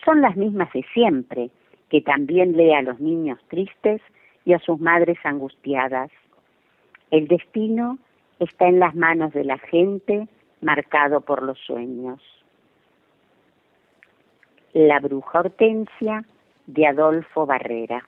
Son 0.04 0.20
las 0.20 0.36
mismas 0.36 0.72
de 0.72 0.84
siempre, 0.94 1.50
que 1.90 2.00
también 2.00 2.56
lee 2.56 2.72
a 2.72 2.82
los 2.82 3.00
niños 3.00 3.38
tristes 3.48 4.00
y 4.44 4.52
a 4.52 4.58
sus 4.60 4.78
madres 4.80 5.18
angustiadas. 5.24 6.10
El 7.10 7.26
destino 7.28 7.98
está 8.38 8.68
en 8.68 8.78
las 8.78 8.94
manos 8.94 9.32
de 9.32 9.44
la 9.44 9.58
gente, 9.58 10.28
marcado 10.60 11.20
por 11.22 11.42
los 11.42 11.58
sueños. 11.60 12.20
La 14.72 15.00
bruja 15.00 15.40
Hortensia 15.40 16.24
de 16.66 16.86
Adolfo 16.86 17.46
Barrera. 17.46 18.06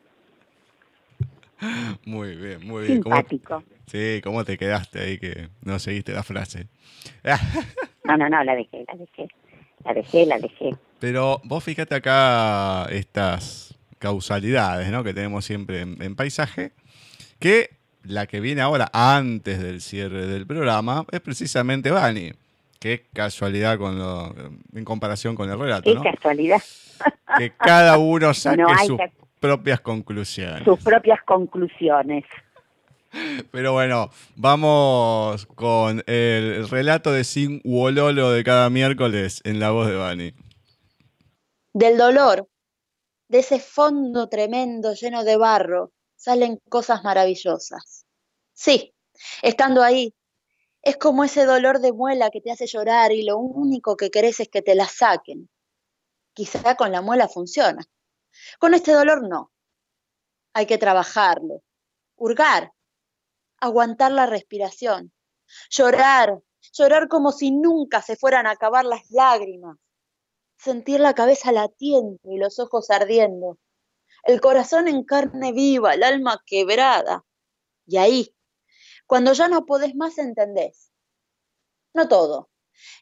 Muy 2.07 2.37
bien, 2.37 2.67
muy 2.67 2.87
bien. 2.87 3.03
¿Cómo- 3.03 3.17
Simpático. 3.17 3.63
sí, 3.87 4.21
¿cómo 4.25 4.45
te 4.45 4.57
quedaste 4.57 4.99
ahí 5.01 5.19
que 5.19 5.49
no 5.63 5.79
seguiste 5.79 6.13
la 6.13 6.23
frase? 6.23 6.69
No, 8.05 8.17
no, 8.17 8.29
no, 8.31 8.43
la 8.45 8.55
dejé, 8.55 8.85
la 8.89 8.95
dejé. 8.97 9.29
La 9.85 9.93
dejé, 9.95 10.27
la 10.27 10.39
dejé. 10.39 10.71
Pero 11.01 11.41
vos 11.45 11.65
fíjate 11.65 11.95
acá 11.95 12.87
estas 12.91 13.75
causalidades 13.99 14.91
¿no? 14.91 15.03
que 15.05 15.15
tenemos 15.15 15.45
siempre 15.45 15.81
en, 15.81 16.01
en 16.03 16.15
paisaje, 16.15 16.73
que 17.39 17.71
la 18.05 18.27
que 18.27 18.41
viene 18.41 18.61
ahora 18.63 18.91
antes 18.93 19.61
del 19.63 19.81
cierre 19.81 20.27
del 20.27 20.47
programa 20.47 21.05
es 21.11 21.21
precisamente 21.21 21.91
Bani. 21.91 22.33
Qué 22.79 23.05
casualidad 23.13 23.77
con 23.77 23.99
lo- 23.99 24.35
en 24.75 24.85
comparación 24.85 25.35
con 25.35 25.51
el 25.51 25.59
relato, 25.59 25.83
Qué 25.91 25.95
¿no? 25.95 26.03
casualidad. 26.03 26.63
Que 27.37 27.51
cada 27.51 27.99
uno 27.99 28.33
saque 28.35 28.63
No 28.63 28.69
sus 28.87 28.97
que- 28.99 29.13
propias 29.39 29.81
conclusiones. 29.81 30.65
Sus 30.65 30.79
propias 30.83 31.21
conclusiones. 31.25 32.25
Pero 33.51 33.73
bueno, 33.73 34.11
vamos 34.37 35.45
con 35.57 36.03
el 36.07 36.69
relato 36.71 37.13
de 37.13 37.25
Sin 37.25 37.61
Wololo 37.65 38.31
de 38.31 38.45
cada 38.45 38.71
miércoles 38.71 39.41
en 39.45 39.59
la 39.61 39.71
voz 39.73 39.89
de 39.89 39.97
Bani. 39.97 40.33
Del 41.73 41.97
dolor, 41.97 42.49
de 43.29 43.39
ese 43.39 43.61
fondo 43.61 44.29
tremendo 44.29 44.93
lleno 44.95 45.23
de 45.23 45.37
barro, 45.37 45.93
salen 46.17 46.61
cosas 46.69 47.05
maravillosas. 47.05 48.07
Sí, 48.53 48.93
estando 49.43 49.83
ahí, 49.83 50.13
es 50.83 50.97
como 50.97 51.23
ese 51.23 51.45
dolor 51.45 51.79
de 51.79 51.93
muela 51.93 52.31
que 52.31 52.41
te 52.41 52.51
hace 52.51 52.67
llorar 52.67 53.13
y 53.13 53.23
lo 53.23 53.39
único 53.39 53.97
que 53.97 54.11
querés 54.11 54.41
es 54.41 54.49
que 54.49 54.63
te 54.63 54.75
la 54.75 54.87
saquen. 54.87 55.49
Quizá 56.33 56.75
con 56.75 56.91
la 56.91 57.03
muela 57.03 57.29
funciona. 57.29 57.85
Con 58.59 58.75
este 58.75 58.93
dolor 58.93 59.29
no. 59.29 59.53
Hay 60.53 60.67
que 60.67 60.79
trabajarlo, 60.79 61.63
hurgar, 62.17 62.73
aguantar 63.61 64.11
la 64.11 64.27
respiración, 64.27 65.13
llorar, 65.71 66.41
llorar 66.73 67.07
como 67.07 67.31
si 67.31 67.53
nunca 67.53 68.03
se 68.03 68.17
fueran 68.17 68.47
a 68.47 68.53
acabar 68.53 68.85
las 68.85 69.09
lágrimas, 69.11 69.77
sentir 70.61 71.01
la 71.01 71.15
cabeza 71.15 71.53
latiendo 71.53 72.19
y 72.25 72.39
los 72.39 72.59
ojos 72.59 72.91
ardiendo, 72.91 73.59
el 74.25 74.41
corazón 74.41 74.89
en 74.89 75.05
carne 75.05 75.53
viva, 75.53 75.95
el 75.95 76.03
alma 76.03 76.43
quebrada. 76.45 77.25
Y 77.87 77.97
ahí, 77.97 78.37
cuando 79.07 79.33
ya 79.33 79.49
no 79.49 79.65
podés 79.65 79.95
más, 79.95 80.19
entendés. 80.19 80.93
No 81.95 82.09
todo. 82.09 82.51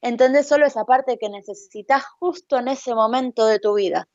Entendés 0.01 0.47
solo 0.47 0.67
esa 0.67 0.85
parte 0.85 1.19
que 1.19 1.29
necesitas 1.29 2.05
justo 2.19 2.59
en 2.59 2.69
ese 2.69 2.95
momento 2.95 3.47
de 3.47 3.59
tu 3.59 3.75
vida. 3.75 4.09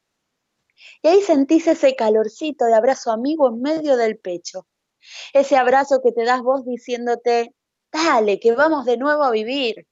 Y 1.02 1.10
ahí 1.10 1.22
sentís 1.22 1.68
ese 1.68 1.96
calorcito 1.96 2.66
de 2.66 2.74
abrazo 2.74 3.12
amigo 3.12 3.50
en 3.50 3.62
medio 3.62 3.98
del 3.98 4.18
pecho. 4.18 4.68
Ese 5.34 5.58
abrazo 5.58 6.02
que 6.02 6.14
te 6.14 6.24
das 6.24 6.41
vos 6.41 6.66
diciéndote, 6.66 7.54
dale, 7.91 8.39
que 8.39 8.54
vamos 8.54 8.86
de 8.86 8.98
nuevo 8.98 9.24
a 9.24 9.32
vivir. 9.32 9.86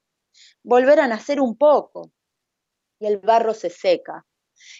Volver 0.64 1.02
a 1.02 1.08
nacer 1.08 1.41
un 1.41 1.58
poco. 1.58 2.12
Y 3.02 3.08
el 3.08 3.18
barro 3.18 3.54
se 3.56 3.72
seca. 3.72 4.26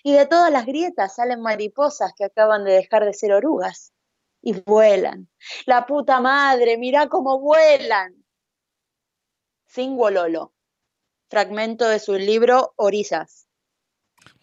Y 0.04 0.14
de 0.14 0.28
todas 0.28 0.52
las 0.52 0.68
grietas 0.68 1.16
salen 1.16 1.42
mariposas 1.42 2.14
que 2.16 2.24
acaban 2.24 2.64
de 2.64 2.74
dejar 2.74 3.04
de 3.04 3.14
ser 3.16 3.34
orugas. 3.34 3.94
Y 4.44 4.54
vuelan. 4.62 5.28
La 5.66 5.88
puta 5.88 6.22
madre, 6.22 6.78
mirá 6.78 7.08
cómo 7.08 7.40
vuelan. 7.40 8.14
Singololo. 9.68 10.54
Fragmento 11.30 11.88
de 11.88 12.00
su 12.00 12.14
libro 12.14 12.74
Orillas. 12.76 13.48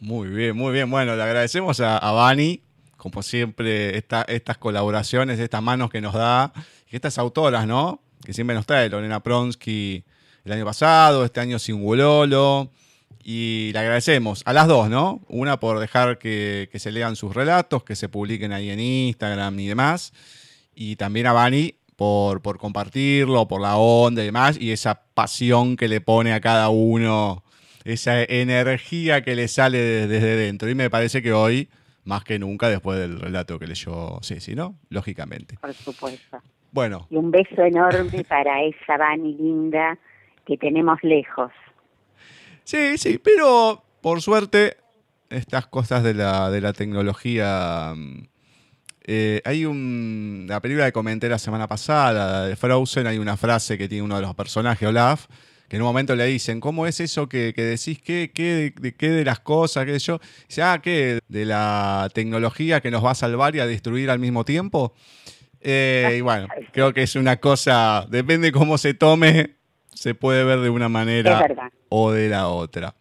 Muy 0.01 0.29
bien, 0.29 0.57
muy 0.57 0.72
bien. 0.72 0.91
Bueno, 0.91 1.14
le 1.14 1.22
agradecemos 1.22 1.79
a, 1.81 1.99
a 1.99 2.12
Bani, 2.12 2.64
como 2.97 3.22
siempre, 3.22 3.97
esta- 3.97 4.22
estas 4.22 4.59
colaboraciones, 4.59 5.39
estas 5.39 5.62
manos 5.62 5.91
que 5.91 6.01
nos 6.01 6.14
da, 6.14 6.53
y 6.91 6.97
estas 6.97 7.16
autoras, 7.18 7.66
¿no? 7.66 8.03
Que 8.24 8.33
siempre 8.33 8.57
nos 8.57 8.66
trae 8.66 8.89
Lorena 8.89 9.22
Pronsky 9.22 10.05
el 10.45 10.53
año 10.53 10.64
pasado, 10.64 11.24
este 11.24 11.39
año 11.41 11.61
Singulolo. 11.61 12.70
Y 13.23 13.71
le 13.73 13.79
agradecemos 13.81 14.43
a 14.47 14.53
las 14.53 14.69
dos, 14.69 14.89
¿no? 14.89 15.21
Una 15.29 15.61
por 15.61 15.79
dejar 15.81 16.19
que, 16.19 16.69
que 16.73 16.79
se 16.79 16.91
lean 16.93 17.15
sus 17.17 17.35
relatos, 17.35 17.85
que 17.85 17.95
se 17.97 18.09
publiquen 18.09 18.53
ahí 18.53 18.71
en 18.71 18.81
Instagram 18.81 19.59
y 19.61 19.67
demás. 19.67 20.13
Y 20.75 20.97
también 20.97 21.27
a 21.27 21.33
Bani 21.33 21.75
por, 21.97 22.41
por 22.41 22.59
compartirlo, 22.59 23.47
por 23.49 23.61
la 23.61 23.77
onda 23.77 24.23
y 24.23 24.27
demás, 24.27 24.59
y 24.59 24.71
esa 24.71 25.03
pasión 25.15 25.77
que 25.77 25.89
le 25.89 26.01
pone 26.01 26.33
a 26.33 26.41
cada 26.41 26.69
uno, 26.71 27.43
esa 27.85 28.23
energía 28.23 29.23
que 29.23 29.35
le 29.35 29.49
sale 29.49 29.79
de- 29.79 30.07
desde 30.07 30.37
dentro. 30.37 30.71
Y 30.71 30.75
me 30.75 30.89
parece 30.89 31.21
que 31.23 31.33
hoy, 31.33 31.69
más 32.05 32.25
que 32.25 32.39
nunca, 32.39 32.69
después 32.71 32.99
del 32.99 33.19
relato 33.21 33.59
que 33.59 33.67
leyó 33.67 34.21
Ceci, 34.23 34.55
¿no? 34.55 34.77
Lógicamente. 34.89 35.59
Por 35.61 35.75
supuesto. 35.75 36.39
Bueno, 36.71 37.07
Y 37.11 37.17
un 37.17 37.31
beso 37.31 37.63
enorme 37.63 38.25
para 38.25 38.63
esa 38.63 38.97
Vani 38.97 39.35
linda 39.35 39.99
que 40.47 40.57
tenemos 40.57 40.99
lejos. 41.03 41.51
Sí, 42.69 42.99
sí, 42.99 43.16
pero 43.16 43.83
por 44.03 44.21
suerte, 44.21 44.77
estas 45.31 45.66
cosas 45.69 46.03
de 46.03 46.12
la, 46.12 46.51
de 46.51 46.61
la 46.61 46.75
tecnología. 46.75 47.95
mm, 47.97 48.29
eh, 49.07 49.41
hay 49.47 49.64
un. 49.64 50.45
La 50.47 50.61
película 50.61 50.85
que 50.85 50.93
comenté 50.93 51.31
la 51.31 51.39
semana 51.39 51.66
pasada, 51.66 52.47
de 52.47 52.57
Frozen, 52.57 53.07
hay 53.07 53.16
una 53.16 53.39
frase 53.39 53.79
que 53.79 53.89
tiene 53.89 54.03
uno 54.03 54.16
de 54.16 54.21
los 54.21 54.35
personajes, 54.35 54.87
Olaf, 54.87 55.29
que 55.66 55.77
en 55.77 55.83
un 55.83 55.89
momento 55.89 56.14
le 56.14 56.27
dicen: 56.27 56.61
¿Cómo 56.61 56.87
es 56.87 57.01
eso 57.01 57.27
que, 57.27 57.55
que 57.57 57.62
decís? 57.62 58.03
¿Qué, 58.03 58.33
qué, 58.35 58.75
de, 58.79 58.95
qué 58.95 59.09
de 59.09 59.25
las 59.25 59.41
cosas? 59.41 59.87
¿Qué 59.87 59.93
sé 59.99 60.01
yo? 60.01 60.21
Dice: 60.47 60.61
Ah, 60.61 60.79
¿qué? 60.83 61.21
De 61.27 61.47
la 61.47 62.11
tecnología 62.12 62.83
que 62.83 62.91
nos 62.91 63.03
va 63.03 63.12
a 63.12 63.14
salvar 63.14 63.57
y 63.57 63.61
a 63.61 63.66
destruir 63.66 64.11
al 64.11 64.19
mismo 64.19 64.45
tiempo. 64.45 64.93
Eh, 65.62 66.16
y 66.19 66.21
bueno, 66.21 66.49
creo 66.73 66.93
que 66.93 67.05
es 67.05 67.16
una 67.16 67.39
cosa. 67.39 68.07
Depende 68.11 68.53
cómo 68.53 68.77
se 68.77 68.93
tome, 68.93 69.58
se 69.99 70.14
puede 70.14 70.44
ver 70.44 70.61
de 70.61 70.70
una 70.70 70.88
manera 70.88 71.72
o 71.88 72.12
de 72.12 72.28
la 72.28 72.46
otra. 72.46 72.94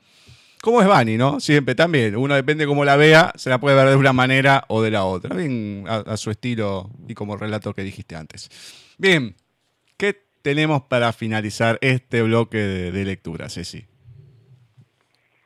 Como 0.63 0.81
es 0.81 0.87
Bani, 0.87 1.15
¿no? 1.15 1.39
Siempre 1.39 1.75
también. 1.75 2.15
Uno 2.15 2.33
depende 2.33 2.65
cómo 2.65 2.83
la 2.83 2.95
vea, 2.95 3.31
se 3.35 3.51
la 3.51 3.59
puede 3.59 3.75
ver 3.75 3.89
de 3.89 3.95
una 3.95 4.13
manera 4.13 4.63
o 4.67 4.81
de 4.81 4.89
la 4.89 5.05
otra. 5.05 5.35
Bien, 5.35 5.83
a, 5.87 5.97
a 5.97 6.17
su 6.17 6.31
estilo 6.31 6.89
y 7.07 7.13
como 7.13 7.37
relato 7.37 7.71
que 7.75 7.83
dijiste 7.83 8.15
antes. 8.15 8.49
Bien, 8.97 9.35
¿qué 9.95 10.19
tenemos 10.41 10.81
para 10.81 11.13
finalizar 11.13 11.77
este 11.81 12.23
bloque 12.23 12.57
de, 12.57 12.91
de 12.91 13.05
lectura, 13.05 13.47
Ceci? 13.47 13.85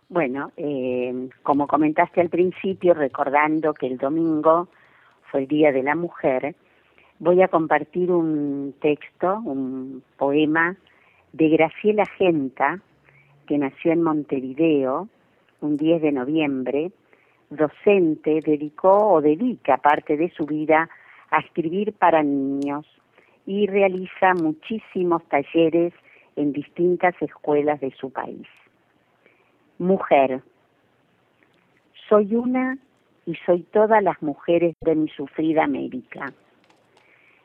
Bueno, 0.07 0.53
eh, 0.55 1.29
como 1.43 1.67
comentaste 1.67 2.21
al 2.21 2.29
principio, 2.29 2.93
recordando 2.93 3.73
que 3.73 3.87
el 3.87 3.97
domingo 3.97 4.69
fue 5.29 5.41
el 5.41 5.47
Día 5.47 5.73
de 5.73 5.83
la 5.83 5.95
Mujer, 5.95 6.55
voy 7.19 7.41
a 7.41 7.49
compartir 7.49 8.09
un 8.09 8.73
texto, 8.81 9.41
un 9.43 10.01
poema 10.17 10.77
de 11.34 11.49
Graciela 11.49 12.05
Genta, 12.17 12.79
que 13.47 13.57
nació 13.57 13.91
en 13.91 14.03
Montevideo 14.03 15.07
un 15.61 15.77
10 15.77 16.01
de 16.01 16.11
noviembre, 16.11 16.91
docente, 17.49 18.39
dedicó 18.45 19.11
o 19.11 19.21
dedica 19.21 19.77
parte 19.77 20.17
de 20.17 20.29
su 20.32 20.45
vida 20.45 20.89
a 21.29 21.39
escribir 21.39 21.93
para 21.93 22.23
niños 22.23 22.86
y 23.45 23.67
realiza 23.67 24.34
muchísimos 24.34 25.23
talleres 25.25 25.93
en 26.36 26.53
distintas 26.53 27.13
escuelas 27.21 27.79
de 27.79 27.91
su 27.91 28.11
país. 28.11 28.47
Mujer. 29.77 30.41
Soy 32.07 32.36
una 32.36 32.77
y 33.25 33.36
soy 33.45 33.63
todas 33.63 34.03
las 34.03 34.21
mujeres 34.21 34.75
de 34.82 34.95
mi 34.95 35.09
sufrida 35.09 35.63
América. 35.63 36.34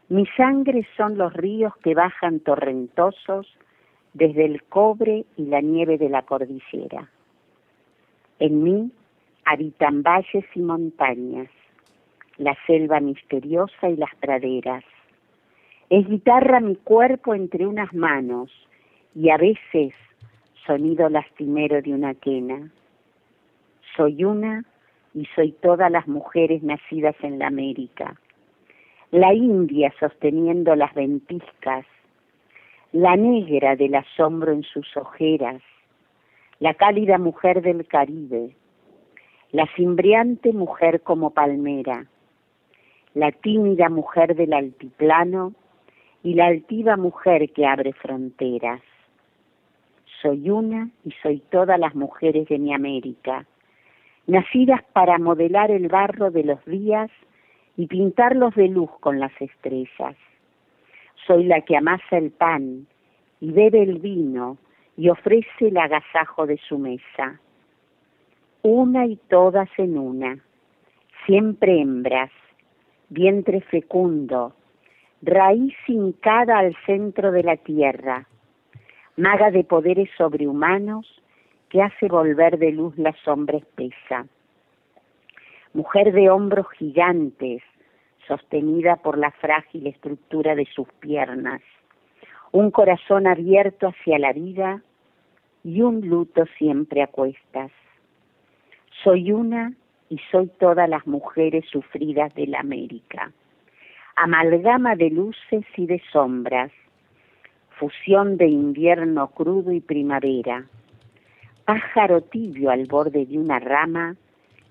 Mi 0.08 0.26
sangre 0.36 0.86
son 0.96 1.18
los 1.18 1.32
ríos 1.32 1.74
que 1.82 1.94
bajan 1.94 2.40
torrentosos 2.40 3.46
desde 4.16 4.46
el 4.46 4.62
cobre 4.62 5.26
y 5.36 5.44
la 5.44 5.60
nieve 5.60 5.98
de 5.98 6.08
la 6.08 6.22
cordillera. 6.22 7.10
En 8.38 8.62
mí 8.62 8.90
habitan 9.44 10.02
valles 10.02 10.44
y 10.54 10.60
montañas, 10.60 11.48
la 12.38 12.56
selva 12.66 12.98
misteriosa 13.00 13.90
y 13.90 13.96
las 13.96 14.14
praderas. 14.16 14.84
Es 15.90 16.08
guitarra 16.08 16.60
mi 16.60 16.76
cuerpo 16.76 17.34
entre 17.34 17.66
unas 17.66 17.92
manos 17.92 18.50
y 19.14 19.28
a 19.28 19.36
veces 19.36 19.92
sonido 20.66 21.10
lastimero 21.10 21.82
de 21.82 21.92
una 21.92 22.14
quena. 22.14 22.70
Soy 23.96 24.24
una 24.24 24.64
y 25.12 25.26
soy 25.34 25.52
todas 25.52 25.90
las 25.90 26.08
mujeres 26.08 26.62
nacidas 26.62 27.16
en 27.22 27.38
la 27.38 27.48
América. 27.48 28.18
La 29.10 29.34
india 29.34 29.92
sosteniendo 30.00 30.74
las 30.74 30.94
ventiscas, 30.94 31.84
la 32.96 33.14
negra 33.14 33.76
del 33.76 33.94
asombro 33.94 34.52
en 34.52 34.62
sus 34.62 34.96
ojeras, 34.96 35.60
la 36.60 36.72
cálida 36.72 37.18
mujer 37.18 37.60
del 37.60 37.86
Caribe, 37.86 38.56
la 39.52 39.68
cimbreante 39.76 40.54
mujer 40.54 41.02
como 41.02 41.34
palmera, 41.34 42.06
la 43.12 43.32
tímida 43.32 43.90
mujer 43.90 44.34
del 44.34 44.54
altiplano 44.54 45.52
y 46.22 46.32
la 46.32 46.46
altiva 46.46 46.96
mujer 46.96 47.50
que 47.52 47.66
abre 47.66 47.92
fronteras 47.92 48.80
soy 50.22 50.48
una 50.48 50.88
y 51.04 51.10
soy 51.22 51.40
todas 51.50 51.78
las 51.78 51.94
mujeres 51.94 52.48
de 52.48 52.58
mi 52.58 52.72
América, 52.72 53.44
nacidas 54.26 54.82
para 54.94 55.18
modelar 55.18 55.70
el 55.70 55.88
barro 55.88 56.30
de 56.30 56.44
los 56.44 56.64
días 56.64 57.10
y 57.76 57.88
pintarlos 57.88 58.54
de 58.54 58.68
luz 58.68 58.90
con 59.00 59.20
las 59.20 59.32
estrellas. 59.38 60.16
Soy 61.26 61.44
la 61.44 61.60
que 61.62 61.76
amasa 61.76 62.18
el 62.18 62.30
pan 62.30 62.86
y 63.40 63.52
bebe 63.52 63.82
el 63.82 63.98
vino 63.98 64.58
y 64.96 65.08
ofrece 65.08 65.68
el 65.68 65.76
agasajo 65.76 66.46
de 66.46 66.58
su 66.68 66.78
mesa. 66.78 67.40
Una 68.62 69.06
y 69.06 69.16
todas 69.28 69.68
en 69.78 69.98
una, 69.98 70.38
siempre 71.26 71.80
hembras, 71.80 72.30
vientre 73.08 73.60
fecundo, 73.60 74.54
raíz 75.22 75.74
hincada 75.86 76.58
al 76.58 76.76
centro 76.84 77.30
de 77.32 77.42
la 77.42 77.56
tierra, 77.56 78.26
maga 79.16 79.50
de 79.50 79.64
poderes 79.64 80.10
sobrehumanos 80.16 81.22
que 81.68 81.82
hace 81.82 82.08
volver 82.08 82.58
de 82.58 82.72
luz 82.72 82.96
la 82.96 83.14
sombra 83.24 83.58
espesa. 83.58 84.26
Mujer 85.72 86.12
de 86.12 86.30
hombros 86.30 86.66
gigantes, 86.78 87.62
sostenida 88.26 88.96
por 88.96 89.18
la 89.18 89.30
frágil 89.30 89.86
estructura 89.86 90.54
de 90.54 90.66
sus 90.66 90.88
piernas, 91.00 91.62
un 92.52 92.70
corazón 92.70 93.26
abierto 93.26 93.88
hacia 93.88 94.18
la 94.18 94.32
vida 94.32 94.82
y 95.64 95.82
un 95.82 96.08
luto 96.08 96.44
siempre 96.58 97.02
a 97.02 97.06
cuestas. 97.06 97.70
Soy 99.02 99.32
una 99.32 99.72
y 100.08 100.18
soy 100.30 100.48
todas 100.58 100.88
las 100.88 101.06
mujeres 101.06 101.64
sufridas 101.70 102.34
de 102.34 102.46
la 102.46 102.60
América, 102.60 103.32
amalgama 104.14 104.94
de 104.94 105.10
luces 105.10 105.64
y 105.76 105.86
de 105.86 106.00
sombras, 106.12 106.70
fusión 107.78 108.36
de 108.36 108.46
invierno 108.46 109.28
crudo 109.28 109.72
y 109.72 109.80
primavera, 109.80 110.64
pájaro 111.64 112.22
tibio 112.22 112.70
al 112.70 112.86
borde 112.86 113.26
de 113.26 113.38
una 113.38 113.58
rama 113.58 114.16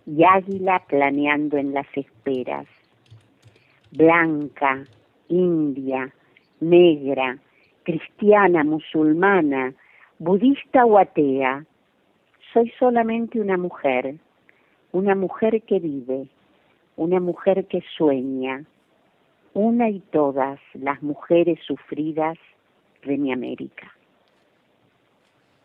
y 0.08 0.24
águila 0.24 0.82
planeando 0.88 1.58
en 1.58 1.74
las 1.74 1.88
esperas. 1.96 2.68
Blanca, 3.96 4.84
india, 5.30 6.14
negra, 6.60 7.38
cristiana, 7.84 8.64
musulmana, 8.64 9.74
budista 10.20 10.86
o 10.86 10.98
atea, 10.98 11.66
soy 12.54 12.72
solamente 12.80 13.40
una 13.40 13.58
mujer, 13.58 14.16
una 14.92 15.16
mujer 15.16 15.62
que 15.64 15.80
vive, 15.80 16.28
una 16.96 17.20
mujer 17.20 17.66
que 17.68 17.84
sueña, 17.98 18.64
una 19.54 19.90
y 19.90 20.00
todas 20.00 20.60
las 20.74 21.02
mujeres 21.02 21.60
sufridas 21.66 22.38
de 23.06 23.18
mi 23.18 23.32
América. 23.32 23.92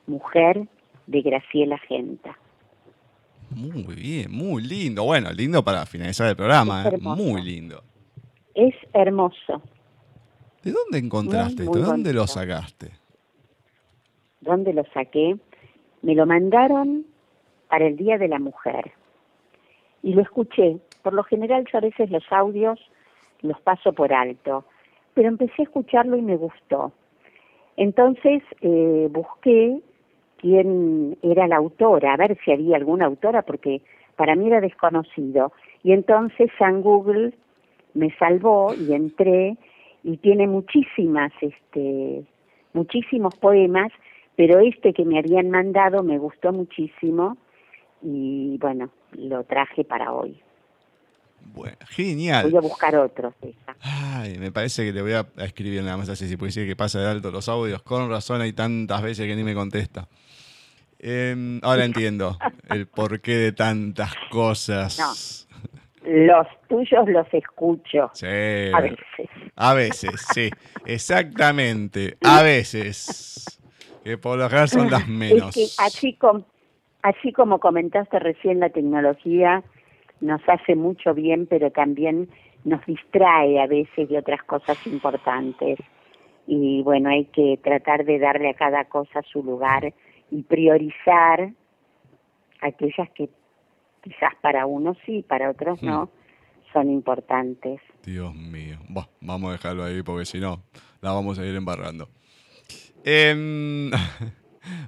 Mujer 0.06 0.66
de 1.06 1.22
Graciela 1.22 1.78
Genta. 1.78 2.36
Muy 3.50 3.94
bien, 3.94 4.30
muy 4.30 4.62
lindo. 4.62 5.04
Bueno, 5.04 5.32
lindo 5.32 5.64
para 5.64 5.86
finalizar 5.86 6.28
el 6.28 6.36
programa, 6.36 6.88
¿eh? 6.88 6.98
muy 7.00 7.42
lindo. 7.42 7.82
Es 8.60 8.74
hermoso. 8.92 9.62
¿De 10.62 10.70
dónde 10.70 10.98
encontraste 10.98 11.62
esto? 11.62 11.78
¿De 11.78 11.82
dónde 11.82 12.12
lo 12.12 12.26
sacaste? 12.26 12.90
¿Dónde 14.42 14.74
lo 14.74 14.84
saqué? 14.92 15.38
Me 16.02 16.14
lo 16.14 16.26
mandaron 16.26 17.06
para 17.70 17.86
el 17.86 17.96
Día 17.96 18.18
de 18.18 18.28
la 18.28 18.38
Mujer. 18.38 18.92
Y 20.02 20.12
lo 20.12 20.20
escuché. 20.20 20.76
Por 21.02 21.14
lo 21.14 21.22
general 21.24 21.64
yo 21.72 21.78
a 21.78 21.80
veces 21.80 22.10
los 22.10 22.24
audios 22.30 22.78
los 23.40 23.58
paso 23.62 23.94
por 23.94 24.12
alto. 24.12 24.66
Pero 25.14 25.28
empecé 25.28 25.62
a 25.62 25.62
escucharlo 25.62 26.18
y 26.18 26.22
me 26.22 26.36
gustó. 26.36 26.92
Entonces 27.78 28.42
eh, 28.60 29.08
busqué 29.10 29.80
quién 30.36 31.16
era 31.22 31.48
la 31.48 31.56
autora, 31.56 32.12
a 32.12 32.18
ver 32.18 32.36
si 32.44 32.52
había 32.52 32.76
alguna 32.76 33.06
autora, 33.06 33.40
porque 33.40 33.80
para 34.16 34.34
mí 34.34 34.48
era 34.48 34.60
desconocido. 34.60 35.50
Y 35.82 35.92
entonces 35.92 36.50
San 36.58 36.82
Google 36.82 37.32
me 37.94 38.14
salvó 38.16 38.74
y 38.74 38.92
entré 38.92 39.56
y 40.02 40.16
tiene 40.18 40.46
muchísimas, 40.46 41.32
este, 41.40 42.24
muchísimos 42.72 43.34
poemas, 43.36 43.92
pero 44.36 44.58
este 44.60 44.92
que 44.92 45.04
me 45.04 45.18
habían 45.18 45.50
mandado 45.50 46.02
me 46.02 46.18
gustó 46.18 46.52
muchísimo 46.52 47.36
y 48.02 48.56
bueno, 48.58 48.90
lo 49.12 49.44
traje 49.44 49.84
para 49.84 50.12
hoy. 50.12 50.40
Bueno, 51.52 51.76
genial. 51.88 52.44
Voy 52.44 52.56
a 52.56 52.60
buscar 52.60 52.96
otros. 52.96 53.34
Ay, 53.80 54.38
me 54.38 54.52
parece 54.52 54.84
que 54.84 54.92
le 54.92 55.02
voy 55.02 55.12
a 55.12 55.26
escribir 55.38 55.82
nada 55.82 55.96
más 55.96 56.08
así, 56.08 56.28
si 56.28 56.36
decir 56.36 56.66
que 56.66 56.76
pasa 56.76 57.00
de 57.00 57.08
alto 57.08 57.30
los 57.30 57.48
audios. 57.48 57.82
Con 57.82 58.08
razón 58.08 58.40
hay 58.40 58.52
tantas 58.52 59.02
veces 59.02 59.26
que 59.26 59.34
ni 59.34 59.42
me 59.42 59.54
contesta. 59.54 60.08
Em, 60.98 61.60
ahora 61.62 61.84
entiendo 61.86 62.38
el 62.68 62.86
porqué 62.86 63.36
de 63.36 63.52
tantas 63.52 64.12
cosas. 64.30 65.48
Los 66.10 66.48
tuyos 66.68 67.08
los 67.08 67.32
escucho. 67.32 68.10
Sí. 68.14 68.26
A 68.26 68.80
veces. 68.80 69.28
A 69.54 69.74
veces, 69.74 70.26
sí. 70.34 70.50
Exactamente. 70.84 72.16
A 72.20 72.42
veces. 72.42 73.60
Que 74.02 74.18
por 74.18 74.36
lo 74.36 74.48
general 74.48 74.68
son 74.68 74.90
las 74.90 75.06
menos. 75.06 75.56
Es 75.56 75.76
que 75.76 75.84
así, 75.84 76.14
com 76.14 76.42
así 77.02 77.32
como 77.32 77.60
comentaste 77.60 78.18
recién 78.18 78.58
la 78.58 78.70
tecnología 78.70 79.62
nos 80.20 80.40
hace 80.48 80.74
mucho 80.74 81.14
bien, 81.14 81.46
pero 81.46 81.70
también 81.70 82.28
nos 82.64 82.84
distrae 82.86 83.60
a 83.60 83.68
veces 83.68 84.08
de 84.08 84.18
otras 84.18 84.42
cosas 84.42 84.84
importantes. 84.88 85.78
Y 86.48 86.82
bueno, 86.82 87.10
hay 87.10 87.26
que 87.26 87.60
tratar 87.62 88.04
de 88.04 88.18
darle 88.18 88.50
a 88.50 88.54
cada 88.54 88.84
cosa 88.86 89.22
su 89.30 89.44
lugar 89.44 89.94
y 90.32 90.42
priorizar 90.42 91.52
aquellas 92.60 93.08
que 93.10 93.28
quizás 94.02 94.34
para 94.40 94.66
unos 94.66 94.96
sí, 95.06 95.24
para 95.28 95.50
otros 95.50 95.82
no, 95.82 96.04
hmm. 96.04 96.72
son 96.72 96.90
importantes. 96.90 97.80
Dios 98.04 98.34
mío. 98.34 98.78
vamos 99.20 99.50
a 99.50 99.52
dejarlo 99.52 99.84
ahí 99.84 100.02
porque 100.02 100.24
si 100.24 100.38
no, 100.38 100.62
la 101.00 101.12
vamos 101.12 101.38
a 101.38 101.46
ir 101.46 101.54
embarrando. 101.54 102.08
Em, 103.04 103.90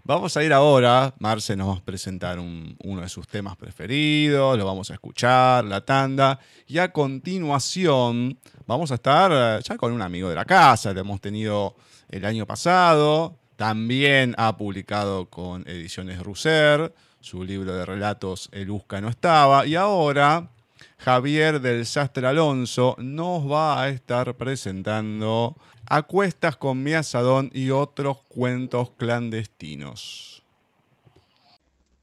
Vamos 0.04 0.36
a 0.36 0.44
ir 0.44 0.52
ahora, 0.52 1.14
Marce 1.18 1.56
nos 1.56 1.68
va 1.68 1.78
a 1.78 1.84
presentar 1.84 2.38
uno 2.38 3.00
de 3.00 3.08
sus 3.08 3.26
temas 3.26 3.56
preferidos, 3.56 4.58
lo 4.58 4.66
vamos 4.66 4.90
a 4.90 4.94
escuchar, 4.94 5.64
la 5.64 5.80
tanda, 5.80 6.38
y 6.66 6.78
a 6.78 6.92
continuación 6.92 8.38
vamos 8.66 8.92
a 8.92 8.96
estar 8.96 9.30
eh, 9.32 9.62
ya 9.62 9.76
con 9.76 9.92
un 9.92 10.02
amigo 10.02 10.28
de 10.28 10.34
la 10.34 10.44
casa, 10.44 10.92
lo 10.92 11.00
hemos 11.00 11.20
tenido 11.20 11.76
el 12.08 12.24
año 12.24 12.46
pasado, 12.46 13.38
también 13.56 14.34
ha 14.36 14.56
publicado 14.56 15.30
con 15.30 15.66
Ediciones 15.66 16.22
Russer 16.22 16.92
su 17.22 17.44
libro 17.44 17.74
de 17.74 17.86
relatos 17.86 18.48
El 18.52 18.70
Usca 18.70 19.00
no 19.00 19.08
estaba, 19.08 19.66
y 19.66 19.74
ahora 19.74 20.50
Javier 20.98 21.60
del 21.60 21.86
Sastre 21.86 22.26
Alonso 22.26 22.96
nos 22.98 23.50
va 23.50 23.82
a 23.82 23.88
estar 23.88 24.34
presentando 24.36 25.56
Acuestas 25.86 26.56
con 26.56 26.82
mi 26.82 26.92
asadón 26.92 27.50
y 27.52 27.70
otros 27.70 28.18
cuentos 28.28 28.90
clandestinos. 28.96 30.42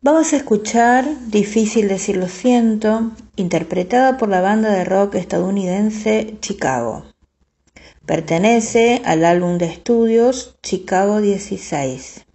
Vamos 0.01 0.32
a 0.32 0.38
escuchar 0.38 1.05
Difícil 1.28 1.88
decir 1.88 2.17
lo 2.17 2.28
siento, 2.28 3.11
interpretada 3.36 4.17
por 4.17 4.30
la 4.30 4.41
banda 4.41 4.70
de 4.72 4.86
rock 4.86 5.15
estadounidense 5.15 6.38
Chicago. 6.39 7.05
Pertenece 8.05 9.01
al 9.05 9.26
álbum 9.26 9.57
de 9.57 9.65
estudios 9.65 10.55
Chicago 10.63 11.20
16. 11.20 12.26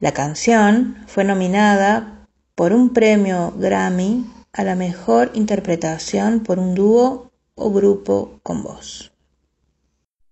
La 0.00 0.12
canción 0.12 0.96
fue 1.08 1.24
nominada 1.24 2.26
por 2.54 2.72
un 2.72 2.90
premio 2.92 3.52
Grammy 3.56 4.30
a 4.52 4.62
la 4.62 4.76
mejor 4.76 5.32
interpretación 5.34 6.40
por 6.40 6.60
un 6.60 6.76
dúo 6.76 7.32
o 7.56 7.72
grupo 7.72 8.38
con 8.44 8.62
voz. 8.62 9.12